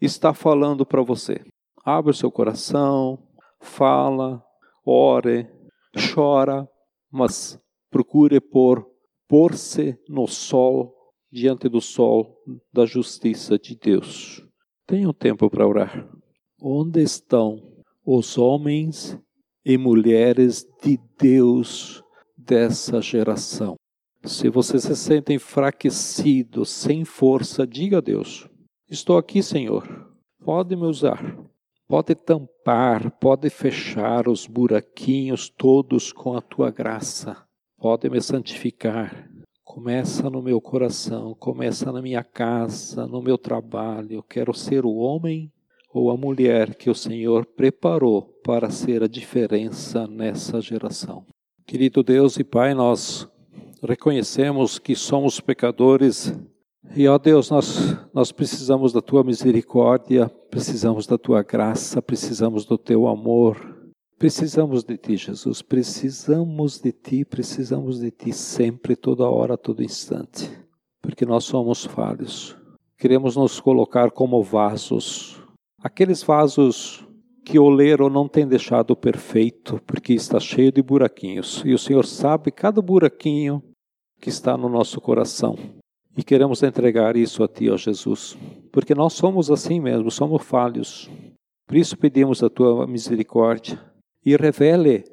está 0.03 0.35
falando 0.35 0.85
para 0.85 1.01
você. 1.01 1.41
Abre 1.85 2.11
o 2.11 2.15
seu 2.15 2.29
coração, 2.29 3.25
fala, 3.61 4.43
ore, 4.85 5.49
chora, 6.13 6.69
mas 7.09 7.57
procure 7.89 8.41
pôr 8.41 8.85
pôr-se 9.29 9.97
no 10.09 10.27
sol 10.27 10.93
diante 11.31 11.69
do 11.69 11.81
sol 11.81 12.37
da 12.73 12.85
justiça 12.85 13.57
de 13.57 13.77
Deus. 13.77 14.45
Tenha 14.89 15.09
um 15.09 15.13
tempo 15.13 15.49
para 15.49 15.65
orar. 15.65 16.11
Onde 16.61 17.01
estão 17.01 17.63
os 18.05 18.37
homens 18.37 19.17
e 19.65 19.79
mulheres 19.79 20.67
de 20.83 20.99
Deus 21.17 22.04
dessa 22.45 23.01
geração? 23.01 23.77
Se 24.25 24.49
você 24.49 24.79
se 24.79 24.95
sente 24.97 25.33
enfraquecido, 25.33 26.65
sem 26.65 27.05
força, 27.05 27.67
diga 27.67 27.99
a 27.99 28.01
Deus: 28.01 28.49
Estou 28.89 29.19
aqui, 29.19 29.43
Senhor. 29.43 30.09
Pode 30.43 30.77
me 30.77 30.87
usar. 30.87 31.37
Pode 31.87 32.15
tampar, 32.15 33.11
pode 33.19 33.51
fechar 33.51 34.29
os 34.29 34.47
buraquinhos 34.47 35.51
todos 35.51 36.13
com 36.13 36.35
a 36.35 36.41
tua 36.41 36.71
graça. 36.71 37.37
Pode 37.79 38.09
me 38.09 38.21
santificar. 38.21 39.29
Começa 39.63 40.31
no 40.31 40.41
meu 40.41 40.61
coração, 40.61 41.35
começa 41.35 41.93
na 41.93 42.01
minha 42.01 42.25
casa, 42.25 43.07
no 43.07 43.21
meu 43.21 43.37
trabalho. 43.37 44.13
Eu 44.13 44.23
quero 44.23 44.55
ser 44.55 44.87
o 44.87 44.95
homem 44.95 45.53
ou 45.93 46.11
a 46.11 46.17
mulher 46.17 46.75
que 46.75 46.89
o 46.89 46.95
Senhor 46.95 47.45
preparou 47.45 48.23
para 48.43 48.71
ser 48.71 49.03
a 49.03 49.07
diferença 49.07 50.07
nessa 50.07 50.61
geração. 50.61 51.27
Querido 51.67 52.03
Deus 52.03 52.37
e 52.37 52.45
Pai, 52.45 52.75
nós 52.75 53.27
reconhecemos 53.83 54.79
que 54.79 54.95
somos 54.95 55.41
pecadores. 55.41 56.39
E, 56.95 57.09
ó 57.09 57.17
Deus, 57.17 57.51
nós, 57.51 57.97
nós 58.13 58.31
precisamos 58.31 58.93
da 58.93 59.01
tua 59.01 59.25
misericórdia, 59.25 60.29
precisamos 60.51 61.07
da 61.07 61.17
tua 61.17 61.43
graça, 61.43 62.03
precisamos 62.03 62.67
do 62.67 62.77
teu 62.77 63.09
amor, 63.09 63.57
precisamos 64.19 64.85
de 64.85 64.99
ti, 64.99 65.17
Jesus, 65.17 65.63
precisamos 65.63 66.79
de 66.79 66.93
ti, 66.93 67.25
precisamos 67.25 67.99
de 67.99 68.11
ti 68.11 68.31
sempre, 68.31 68.95
toda 68.95 69.25
hora, 69.25 69.57
todo 69.57 69.83
instante, 69.83 70.51
porque 71.01 71.25
nós 71.25 71.45
somos 71.45 71.87
falhos. 71.87 72.55
Queremos 72.99 73.37
nos 73.37 73.59
colocar 73.59 74.11
como 74.11 74.43
vasos, 74.43 75.43
aqueles 75.83 76.23
vasos 76.23 77.04
que 77.45 77.59
o 77.59 77.65
oleiro 77.65 78.09
não 78.09 78.27
tem 78.27 78.47
deixado 78.47 78.97
perfeito, 78.97 79.81
porque 79.87 80.15
está 80.15 80.41
cheio 80.41 80.73
de 80.73 80.83
buraquinhos, 80.83 81.63
e 81.65 81.75
o 81.75 81.79
Senhor 81.79 82.07
sabe 82.07 82.51
cada 82.51 82.81
buraquinho 82.81 83.63
que 84.21 84.31
está 84.31 84.57
no 84.57 84.69
nosso 84.69 85.01
coração. 85.01 85.57
E 86.17 86.23
queremos 86.23 86.63
entregar 86.63 87.17
isso 87.17 87.43
a 87.43 87.49
Ti, 87.49 87.69
ó 87.69 87.77
Jesus, 87.77 88.37
porque 88.73 88.95
nós 88.95 89.13
somos 89.13 89.51
assim 89.51 89.81
mesmo, 89.81 90.11
somos 90.11 90.43
falhos. 90.43 91.11
Por 91.67 91.77
isso 91.77 91.99
pedimos 91.99 92.43
a 92.43 92.49
Tua 92.49 92.87
misericórdia 92.87 93.79
e 94.25 94.35
revele 94.37 95.05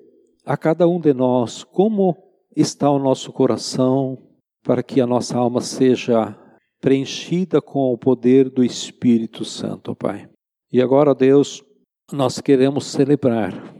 a 0.45 0.55
cada 0.55 0.87
um 0.87 0.99
de 0.99 1.13
nós 1.13 1.63
como 1.63 2.15
está 2.55 2.89
o 2.89 2.99
nosso 2.99 3.33
coração, 3.33 4.17
para 4.63 4.83
que 4.83 5.01
a 5.01 5.07
nossa 5.07 5.37
alma 5.37 5.59
seja 5.59 6.37
preenchida 6.79 7.61
com 7.61 7.91
o 7.91 7.97
poder 7.97 8.49
do 8.49 8.63
Espírito 8.63 9.43
Santo, 9.43 9.95
Pai. 9.95 10.29
E 10.71 10.81
agora, 10.81 11.13
Deus, 11.13 11.63
nós 12.11 12.41
queremos 12.41 12.85
celebrar 12.85 13.73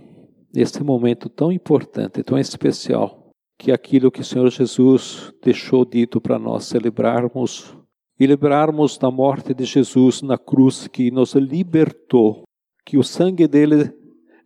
esse 0.56 0.84
momento 0.84 1.30
tão 1.30 1.52
importante, 1.52 2.24
tão 2.24 2.38
especial 2.38 3.30
que 3.58 3.72
aquilo 3.72 4.12
que 4.12 4.22
o 4.22 4.26
Senhor 4.26 4.50
Jesus 4.50 5.32
deixou 5.44 5.86
dito 5.86 6.20
para 6.20 6.40
nós 6.40 6.66
celebrarmos 6.66 7.78
e 8.20 8.26
lembrarmos 8.28 8.98
da 8.98 9.10
morte 9.10 9.54
de 9.54 9.66
Jesus 9.66 10.22
na 10.22 10.38
cruz 10.38 10.88
que 10.88 11.12
nos 11.12 11.34
libertou, 11.34 12.44
que 12.86 12.98
o 12.98 13.04
sangue 13.04 13.48
dele 13.48 13.92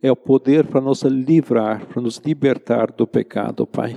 é 0.02 0.10
o 0.10 0.16
poder 0.16 0.66
para 0.66 0.80
nos 0.80 1.02
livrar, 1.02 1.86
para 1.86 2.00
nos 2.00 2.18
libertar 2.18 2.92
do 2.92 3.06
pecado, 3.06 3.66
Pai. 3.66 3.94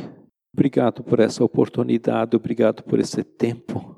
Obrigado 0.54 1.04
por 1.04 1.20
essa 1.20 1.44
oportunidade, 1.44 2.36
obrigado 2.36 2.84
por 2.84 3.00
esse 3.00 3.24
tempo 3.24 3.96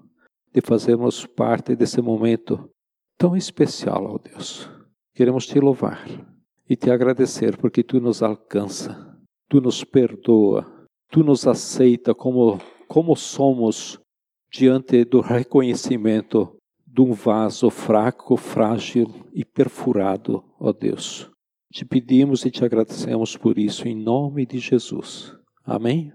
de 0.54 0.62
fazermos 0.62 1.26
parte 1.26 1.76
desse 1.76 2.02
momento 2.02 2.70
tão 3.18 3.38
especial, 3.38 4.06
ó 4.06 4.18
Deus. 4.18 4.81
Queremos 5.14 5.46
te 5.46 5.60
louvar 5.60 6.06
e 6.70 6.76
te 6.76 6.90
agradecer 6.90 7.58
porque 7.58 7.84
tu 7.84 8.00
nos 8.00 8.24
alcança, 8.24 9.18
tu 9.50 9.60
nos 9.60 9.84
perdoa, 9.84 10.88
tu 11.10 11.24
nos 11.24 11.46
aceita 11.46 12.16
como, 12.16 12.60
como 12.88 13.16
somos 13.16 14.00
diante 14.52 15.04
do 15.04 15.22
reconhecimento 15.22 16.58
de 16.86 17.02
um 17.02 17.14
vaso 17.14 17.70
fraco, 17.70 18.36
frágil 18.36 19.08
e 19.34 19.46
perfurado, 19.46 20.44
ó 20.60 20.74
Deus. 20.74 21.30
Te 21.72 21.86
pedimos 21.86 22.46
e 22.46 22.52
te 22.52 22.66
agradecemos 22.66 23.38
por 23.38 23.58
isso, 23.58 23.88
em 23.88 23.96
nome 23.96 24.46
de 24.46 24.60
Jesus. 24.60 25.34
Amém? 25.64 26.12